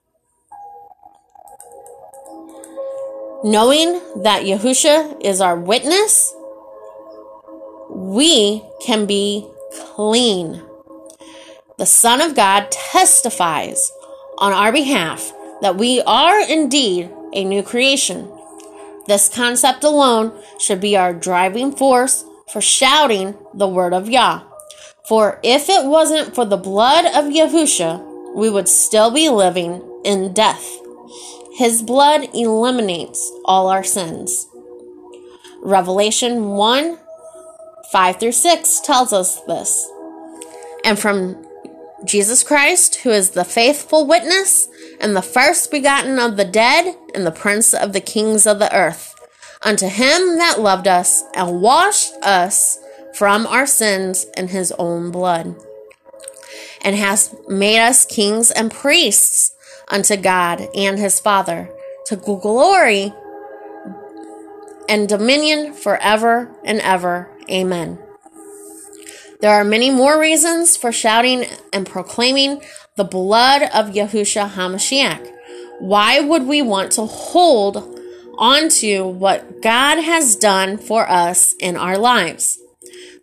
Knowing 3.44 4.02
that 4.24 4.44
Yahusha 4.44 5.22
is 5.22 5.42
our 5.42 5.58
witness, 5.58 6.34
we 7.90 8.64
can 8.82 9.06
be 9.06 9.48
clean 9.96 10.62
the 11.78 11.86
Son 11.86 12.22
of 12.22 12.36
God 12.36 12.72
testifies 12.72 13.92
on 14.38 14.54
our 14.54 14.72
behalf 14.72 15.34
that 15.62 15.76
we 15.76 16.02
are 16.08 16.40
indeed 16.50 17.10
a 17.34 17.44
new 17.44 17.64
creation. 17.64 18.32
This 19.08 19.28
concept 19.28 19.84
alone 19.84 20.32
should 20.58 20.80
be 20.80 20.96
our 20.96 21.14
driving 21.14 21.74
force 21.74 22.24
for 22.50 22.62
shouting 22.62 23.36
the 23.54 23.68
word 23.68 23.94
of 23.94 24.10
Yah. 24.10 24.44
For 25.08 25.40
if 25.44 25.70
it 25.70 25.86
wasn't 25.86 26.34
for 26.34 26.46
the 26.46 26.58
blood 26.58 27.06
of 27.06 27.32
Yahusha, 27.32 28.34
we 28.36 28.50
would 28.50 28.68
still 28.68 29.12
be 29.12 29.30
living 29.30 29.82
in 30.04 30.34
death. 30.34 30.68
His 31.58 31.82
blood 31.82 32.28
eliminates 32.34 33.32
all 33.46 33.70
our 33.70 33.84
sins. 33.84 34.48
Revelation 35.62 36.50
1 36.50 36.98
5 37.92 38.20
through 38.20 38.32
6 38.32 38.80
tells 38.82 39.14
us 39.14 39.42
this. 39.42 39.90
And 40.84 40.98
from 40.98 41.46
Jesus 42.04 42.44
Christ, 42.44 42.96
who 42.98 43.12
is 43.12 43.32
the 43.32 43.46
faithful 43.46 44.06
witness 44.06 44.68
and 45.00 45.16
the 45.16 45.22
first 45.22 45.72
begotten 45.72 46.20
of 46.20 46.36
the 46.36 46.46
dead 46.46 46.96
and 47.14 47.26
the 47.26 47.32
prince 47.32 47.74
of 47.74 47.94
the 47.94 48.02
kings 48.02 48.46
of 48.46 48.60
the 48.60 48.74
earth. 48.76 49.16
Unto 49.62 49.88
him 49.88 50.38
that 50.38 50.60
loved 50.60 50.88
us 50.88 51.24
and 51.34 51.62
washed 51.62 52.14
us 52.22 52.80
from 53.16 53.48
our 53.48 53.66
sins 53.66 54.26
in 54.36 54.50
his 54.50 54.72
own 54.78 55.12
blood, 55.12 55.56
and 56.82 56.96
has 56.96 57.34
made 57.48 57.80
us 57.80 58.06
kings 58.06 58.52
and 58.52 58.72
priests 58.72 59.52
unto 59.88 60.18
God 60.18 60.68
and 60.76 61.00
his 61.00 61.20
Father, 61.20 61.70
to 62.08 62.16
glory 62.16 63.14
and 64.88 65.08
dominion 65.10 65.74
forever 65.74 66.52
and 66.64 66.80
ever. 66.82 67.30
Amen. 67.50 68.00
There 69.42 69.52
are 69.52 69.64
many 69.64 69.92
more 69.92 70.20
reasons 70.20 70.78
for 70.78 70.92
shouting 70.92 71.46
and 71.74 71.86
proclaiming 71.86 72.62
the 72.96 73.04
blood 73.04 73.64
of 73.64 73.94
Yahusha 73.94 74.52
HaMashiach. 74.52 75.32
Why 75.80 76.20
would 76.20 76.44
we 76.48 76.62
want 76.62 76.94
to 76.94 77.06
hold 77.06 78.00
onto 78.38 79.06
what 79.06 79.62
God 79.62 80.00
has 80.00 80.36
done 80.36 80.78
for 80.78 81.10
us 81.10 81.54
in 81.60 81.76
our 81.76 81.98
lives? 81.98 82.60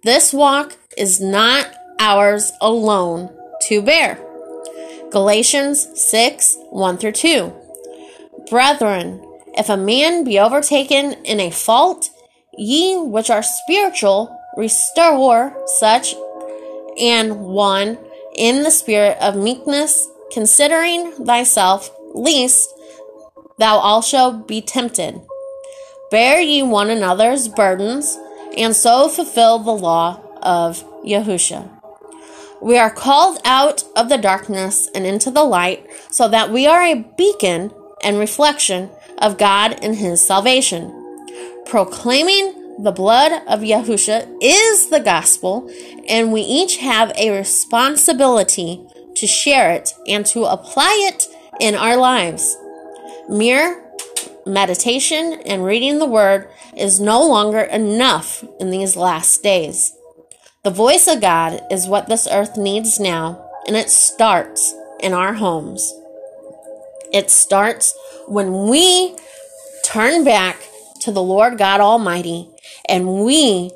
This 0.04 0.32
walk 0.32 0.76
is 0.98 1.20
not 1.20 1.72
ours 2.00 2.50
alone 2.60 3.30
to 3.68 3.80
bear. 3.80 4.18
Galatians 5.12 5.88
6 5.94 6.58
1 6.70 6.98
through 6.98 7.12
2. 7.12 7.52
Brethren, 8.50 9.24
if 9.54 9.68
a 9.68 9.76
man 9.76 10.24
be 10.24 10.40
overtaken 10.40 11.12
in 11.24 11.38
a 11.38 11.52
fault, 11.52 12.10
ye 12.58 12.98
which 12.98 13.30
are 13.30 13.44
spiritual, 13.44 14.36
restore 14.56 15.56
such 15.78 16.16
and 17.00 17.38
one 17.38 17.96
in 18.34 18.64
the 18.64 18.72
spirit 18.72 19.16
of 19.20 19.36
meekness, 19.36 20.08
considering 20.32 21.12
thyself, 21.12 21.90
lest 22.12 22.68
thou 23.60 23.76
also 23.76 24.32
be 24.32 24.60
tempted. 24.60 25.20
Bear 26.10 26.40
ye 26.40 26.64
one 26.64 26.90
another's 26.90 27.46
burdens, 27.46 28.18
and 28.56 28.74
so 28.74 29.08
fulfill 29.08 29.58
the 29.58 29.72
law 29.72 30.20
of 30.42 30.84
Yahusha. 31.04 31.68
We 32.60 32.78
are 32.78 32.90
called 32.90 33.40
out 33.44 33.84
of 33.96 34.08
the 34.08 34.18
darkness 34.18 34.88
and 34.94 35.04
into 35.04 35.30
the 35.30 35.44
light, 35.44 35.86
so 36.10 36.28
that 36.28 36.50
we 36.50 36.66
are 36.66 36.82
a 36.82 37.02
beacon 37.16 37.72
and 38.04 38.18
reflection 38.18 38.90
of 39.18 39.38
God 39.38 39.78
and 39.82 39.96
His 39.96 40.24
salvation, 40.24 40.90
proclaiming 41.66 42.82
the 42.82 42.92
blood 42.92 43.32
of 43.48 43.60
Yahusha 43.60 44.38
is 44.40 44.88
the 44.88 45.00
gospel, 45.00 45.70
and 46.08 46.32
we 46.32 46.40
each 46.40 46.78
have 46.78 47.12
a 47.16 47.30
responsibility 47.30 48.84
to 49.16 49.26
share 49.26 49.72
it 49.72 49.92
and 50.06 50.24
to 50.26 50.44
apply 50.44 51.10
it 51.12 51.26
in 51.60 51.74
our 51.74 51.96
lives. 51.96 52.56
Mere 53.28 53.84
meditation 54.46 55.34
and 55.46 55.64
reading 55.64 55.98
the 55.98 56.06
Word 56.06 56.48
is 56.76 57.00
no 57.00 57.26
longer 57.26 57.60
enough 57.60 58.44
in 58.60 58.70
these 58.70 58.96
last 58.96 59.42
days. 59.42 59.96
The 60.64 60.70
voice 60.70 61.08
of 61.08 61.20
God 61.20 61.60
is 61.70 61.88
what 61.88 62.08
this 62.08 62.28
earth 62.30 62.56
needs 62.56 63.00
now, 63.00 63.48
and 63.66 63.76
it 63.76 63.90
starts 63.90 64.74
in 65.00 65.12
our 65.12 65.34
homes. 65.34 65.92
It 67.12 67.30
starts 67.30 67.94
when 68.26 68.68
we 68.68 69.16
turn 69.84 70.24
back 70.24 70.56
to 71.00 71.10
the 71.10 71.22
Lord 71.22 71.58
God 71.58 71.80
Almighty 71.80 72.48
and 72.88 73.24
we 73.24 73.70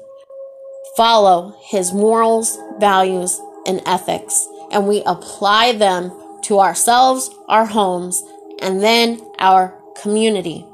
follow 0.97 1.57
His 1.61 1.93
morals, 1.93 2.59
values, 2.79 3.41
and 3.67 3.83
ethics, 3.85 4.49
and 4.71 4.87
we 4.87 5.03
apply 5.05 5.73
them 5.73 6.13
to 6.43 6.61
ourselves, 6.61 7.31
our 7.49 7.67
homes, 7.67 8.23
and 8.63 8.83
then 8.83 9.21
our 9.39 9.77
community. 10.01 10.65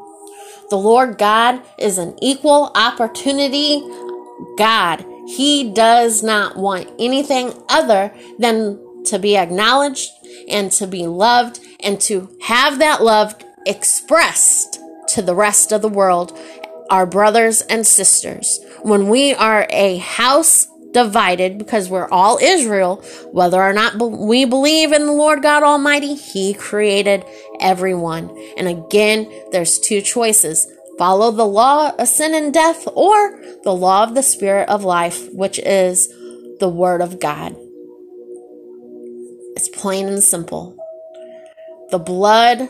The 0.72 0.78
Lord 0.78 1.18
God 1.18 1.61
is 1.76 1.98
an 1.98 2.16
equal 2.22 2.72
opportunity 2.74 3.82
God. 4.56 5.04
He 5.26 5.70
does 5.70 6.22
not 6.22 6.56
want 6.56 6.90
anything 6.98 7.52
other 7.68 8.11
than 8.38 8.80
to 9.04 9.18
be 9.18 9.37
acknowledged 9.37 10.08
and 10.48 10.72
to 10.72 10.87
be 10.87 11.06
loved 11.06 11.61
and 11.80 12.00
to 12.00 12.35
have 12.44 12.78
that 12.78 13.02
love 13.02 13.35
expressed 13.66 14.80
to 15.08 15.20
the 15.20 15.35
rest 15.35 15.72
of 15.72 15.82
the 15.82 15.90
world, 15.90 16.38
our 16.88 17.04
brothers 17.04 17.61
and 17.61 17.87
sisters. 17.87 18.58
When 18.80 19.11
we 19.11 19.35
are 19.35 19.66
a 19.68 19.98
house 19.98 20.68
divided 20.92 21.59
because 21.59 21.88
we're 21.88 22.09
all 22.09 22.38
Israel, 22.40 22.96
whether 23.31 23.61
or 23.61 23.72
not 23.72 23.96
we 24.00 24.44
believe 24.44 24.92
in 24.92 25.07
the 25.07 25.12
Lord 25.12 25.42
God 25.42 25.62
Almighty, 25.62 26.14
He 26.14 26.55
created 26.55 27.24
everyone. 27.61 28.31
And 28.57 28.68
again, 28.68 29.31
there's 29.50 29.78
two 29.78 30.00
choices 30.00 30.70
follow 30.98 31.31
the 31.31 31.46
law 31.46 31.90
of 31.98 32.07
sin 32.07 32.35
and 32.35 32.52
death 32.52 32.87
or 32.94 33.40
the 33.64 33.74
law 33.74 34.05
of 34.05 34.14
the 34.14 34.22
spirit 34.22 34.68
of 34.68 34.85
life, 34.85 35.33
which 35.33 35.59
is 35.59 36.09
the 36.61 36.68
Word 36.68 37.00
of 37.00 37.18
God. 37.18 37.57
It's 39.57 39.68
plain 39.68 40.09
and 40.09 40.22
simple. 40.22 40.76
The 41.90 41.98
blood 41.98 42.68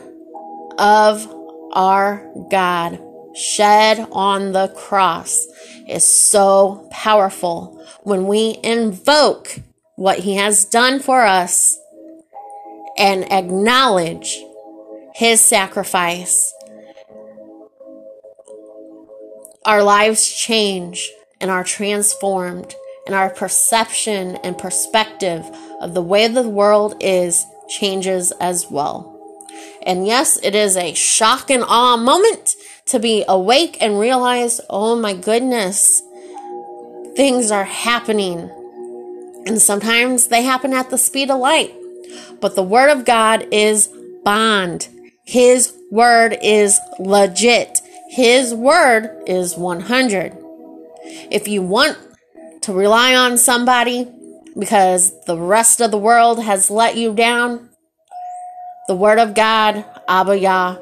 of 0.77 1.33
our 1.73 2.29
God 2.49 2.99
shed 3.35 4.07
on 4.11 4.51
the 4.51 4.67
cross 4.69 5.47
is 5.87 6.05
so 6.05 6.87
powerful 6.91 7.83
when 8.03 8.27
we 8.27 8.59
invoke 8.63 9.59
what 9.95 10.19
he 10.19 10.35
has 10.35 10.65
done 10.65 10.99
for 10.99 11.21
us 11.21 11.77
and 12.97 13.31
acknowledge 13.31 14.41
his 15.15 15.41
sacrifice. 15.41 16.53
Our 19.65 19.83
lives 19.83 20.35
change 20.35 21.09
and 21.39 21.49
are 21.49 21.63
transformed, 21.63 22.75
and 23.05 23.15
our 23.15 23.29
perception 23.29 24.37
and 24.37 24.57
perspective 24.57 25.45
of 25.81 25.93
the 25.93 26.01
way 26.01 26.27
the 26.27 26.47
world 26.47 26.95
is 27.01 27.45
changes 27.69 28.31
as 28.39 28.69
well. 28.69 29.09
And 29.85 30.07
yes, 30.07 30.39
it 30.41 30.55
is 30.55 30.77
a 30.77 30.93
shock 30.93 31.49
and 31.49 31.63
awe 31.63 31.97
moment 31.97 32.55
to 32.87 32.99
be 32.99 33.23
awake 33.27 33.77
and 33.81 33.99
realize, 33.99 34.59
oh 34.69 34.95
my 34.95 35.13
goodness, 35.13 36.01
things 37.15 37.51
are 37.51 37.63
happening. 37.63 38.49
And 39.45 39.61
sometimes 39.61 40.27
they 40.27 40.43
happen 40.43 40.73
at 40.73 40.89
the 40.89 40.97
speed 40.97 41.29
of 41.29 41.39
light. 41.39 41.73
But 42.39 42.55
the 42.55 42.63
Word 42.63 42.89
of 42.89 43.05
God 43.05 43.47
is 43.51 43.89
bond. 44.23 44.87
His 45.25 45.73
Word 45.91 46.37
is 46.41 46.79
legit. 46.99 47.81
His 48.09 48.53
Word 48.53 49.09
is 49.27 49.55
100. 49.55 50.37
If 51.31 51.47
you 51.47 51.61
want 51.61 51.97
to 52.61 52.73
rely 52.73 53.15
on 53.15 53.37
somebody 53.37 54.07
because 54.57 55.13
the 55.25 55.37
rest 55.37 55.81
of 55.81 55.91
the 55.91 55.97
world 55.97 56.43
has 56.43 56.69
let 56.69 56.95
you 56.95 57.13
down, 57.13 57.69
the 58.87 58.95
Word 58.95 59.19
of 59.19 59.33
God, 59.33 59.85
Abba 60.07 60.37
Yah, 60.37 60.77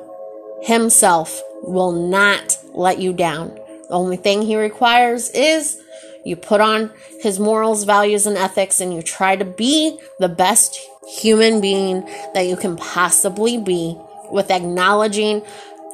Himself 0.63 1.41
will 1.61 1.91
not 1.91 2.57
let 2.73 2.99
you 2.99 3.13
down. 3.13 3.49
The 3.89 3.95
only 3.95 4.17
thing 4.17 4.41
He 4.41 4.55
requires 4.55 5.29
is 5.31 5.81
you 6.25 6.35
put 6.35 6.61
on 6.61 6.91
His 7.21 7.39
morals, 7.39 7.83
values, 7.83 8.25
and 8.25 8.37
ethics, 8.37 8.79
and 8.79 8.93
you 8.93 9.01
try 9.01 9.35
to 9.35 9.45
be 9.45 9.99
the 10.19 10.29
best 10.29 10.79
human 11.07 11.61
being 11.61 12.01
that 12.33 12.47
you 12.47 12.55
can 12.55 12.77
possibly 12.77 13.57
be 13.57 13.97
with 14.31 14.49
acknowledging 14.49 15.43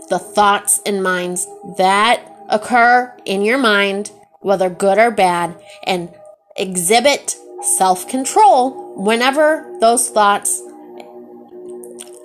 the 0.09 0.19
thoughts 0.19 0.79
and 0.85 1.03
minds 1.03 1.47
that 1.77 2.21
occur 2.49 3.13
in 3.25 3.41
your 3.41 3.57
mind, 3.57 4.11
whether 4.39 4.69
good 4.69 4.97
or 4.97 5.11
bad, 5.11 5.55
and 5.83 6.13
exhibit 6.55 7.35
self 7.61 8.07
control 8.07 8.95
whenever 8.95 9.77
those 9.79 10.09
thoughts 10.09 10.61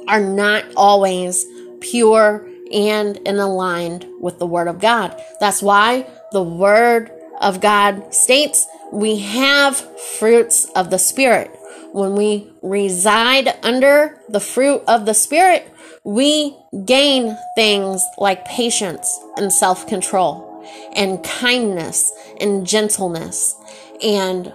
are 0.08 0.20
not 0.20 0.64
always 0.76 1.46
pure 1.80 2.46
and 2.72 3.16
in 3.18 3.38
aligned 3.38 4.06
with 4.20 4.38
the 4.38 4.46
Word 4.46 4.68
of 4.68 4.80
God. 4.80 5.20
That's 5.40 5.62
why 5.62 6.06
the 6.32 6.42
Word 6.42 7.10
of 7.40 7.60
God 7.60 8.14
states 8.14 8.66
we 8.92 9.18
have 9.18 9.76
fruits 10.18 10.66
of 10.76 10.90
the 10.90 10.98
Spirit. 10.98 11.50
When 11.92 12.14
we 12.14 12.50
reside 12.62 13.54
under 13.62 14.18
the 14.28 14.40
fruit 14.40 14.82
of 14.86 15.06
the 15.06 15.14
Spirit, 15.14 15.68
we 16.04 16.56
gain 16.84 17.36
things 17.54 18.04
like 18.18 18.44
patience 18.46 19.18
and 19.36 19.52
self 19.52 19.86
control 19.86 20.64
and 20.94 21.22
kindness 21.22 22.12
and 22.40 22.66
gentleness. 22.66 23.56
And 24.02 24.52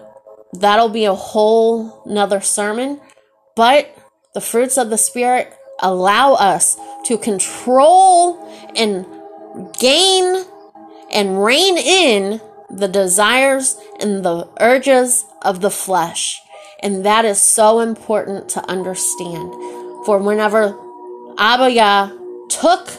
that'll 0.54 0.90
be 0.90 1.06
a 1.06 1.16
whole 1.16 2.04
nother 2.06 2.42
sermon. 2.42 3.00
But 3.56 3.96
the 4.34 4.42
fruits 4.42 4.78
of 4.78 4.90
the 4.90 4.98
Spirit 4.98 5.54
allow 5.80 6.34
us 6.34 6.78
to 7.06 7.18
control 7.18 8.38
and 8.76 9.06
gain 9.80 10.44
and 11.12 11.44
rein 11.44 11.78
in 11.78 12.42
the 12.70 12.88
desires 12.88 13.80
and 14.00 14.24
the 14.24 14.48
urges 14.60 15.26
of 15.42 15.62
the 15.62 15.72
flesh. 15.72 16.42
And 16.82 17.06
that 17.06 17.26
is 17.26 17.42
so 17.42 17.80
important 17.80 18.50
to 18.50 18.70
understand. 18.70 19.52
For 20.06 20.20
whenever 20.20 20.78
Abba 21.38 22.14
took 22.50 22.90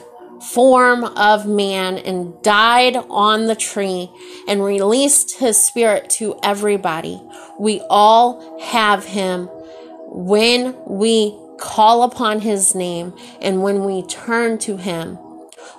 form 0.43 1.05
of 1.05 1.47
man 1.47 1.99
and 1.99 2.41
died 2.43 2.97
on 3.11 3.47
the 3.47 3.55
tree 3.57 4.11
and 4.49 4.65
released 4.65 5.39
his 5.39 5.61
spirit 5.61 6.09
to 6.11 6.39
everybody, 6.43 7.21
we 7.59 7.81
all 7.91 8.61
have 8.61 9.05
him 9.05 9.49
when 10.11 10.75
we 10.87 11.37
call 11.59 12.03
upon 12.03 12.41
his 12.41 12.75
name 12.75 13.15
and 13.41 13.63
when 13.63 13.85
we 13.85 14.03
turn 14.03 14.59
to 14.59 14.77
him, 14.77 15.19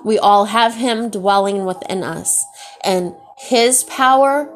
we 0.04 0.18
all 0.18 0.46
have 0.46 0.76
him 0.76 1.10
dwelling 1.10 1.66
within 1.66 2.04
us. 2.04 2.46
And 2.84 3.14
his 3.38 3.84
power, 3.86 4.50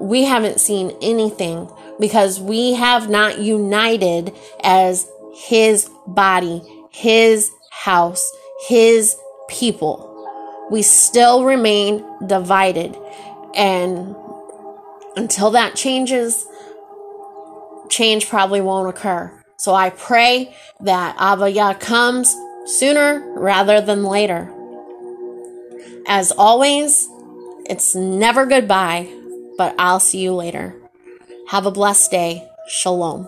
we 0.00 0.24
haven't 0.24 0.60
seen 0.60 0.96
anything 1.02 1.70
because 1.98 2.40
we 2.40 2.74
have 2.74 3.08
not 3.08 3.38
united 3.38 4.32
as 4.62 5.08
his 5.34 5.90
body, 6.06 6.62
his 6.90 7.50
house, 7.70 8.32
his 8.68 9.16
people. 9.48 10.10
We 10.70 10.82
still 10.82 11.44
remain 11.44 12.04
divided. 12.26 12.96
And 13.54 14.16
until 15.16 15.50
that 15.50 15.74
changes, 15.74 16.46
change 17.88 18.28
probably 18.28 18.60
won't 18.60 18.88
occur. 18.88 19.43
So 19.64 19.74
I 19.74 19.88
pray 19.88 20.54
that 20.80 21.16
Abba 21.18 21.50
Yah 21.50 21.72
comes 21.72 22.36
sooner 22.66 23.24
rather 23.34 23.80
than 23.80 24.04
later. 24.04 24.52
As 26.06 26.32
always, 26.32 27.08
it's 27.64 27.94
never 27.94 28.44
goodbye, 28.44 29.08
but 29.56 29.74
I'll 29.78 30.00
see 30.00 30.18
you 30.18 30.34
later. 30.34 30.76
Have 31.48 31.64
a 31.64 31.70
blessed 31.70 32.10
day. 32.10 32.46
Shalom. 32.68 33.26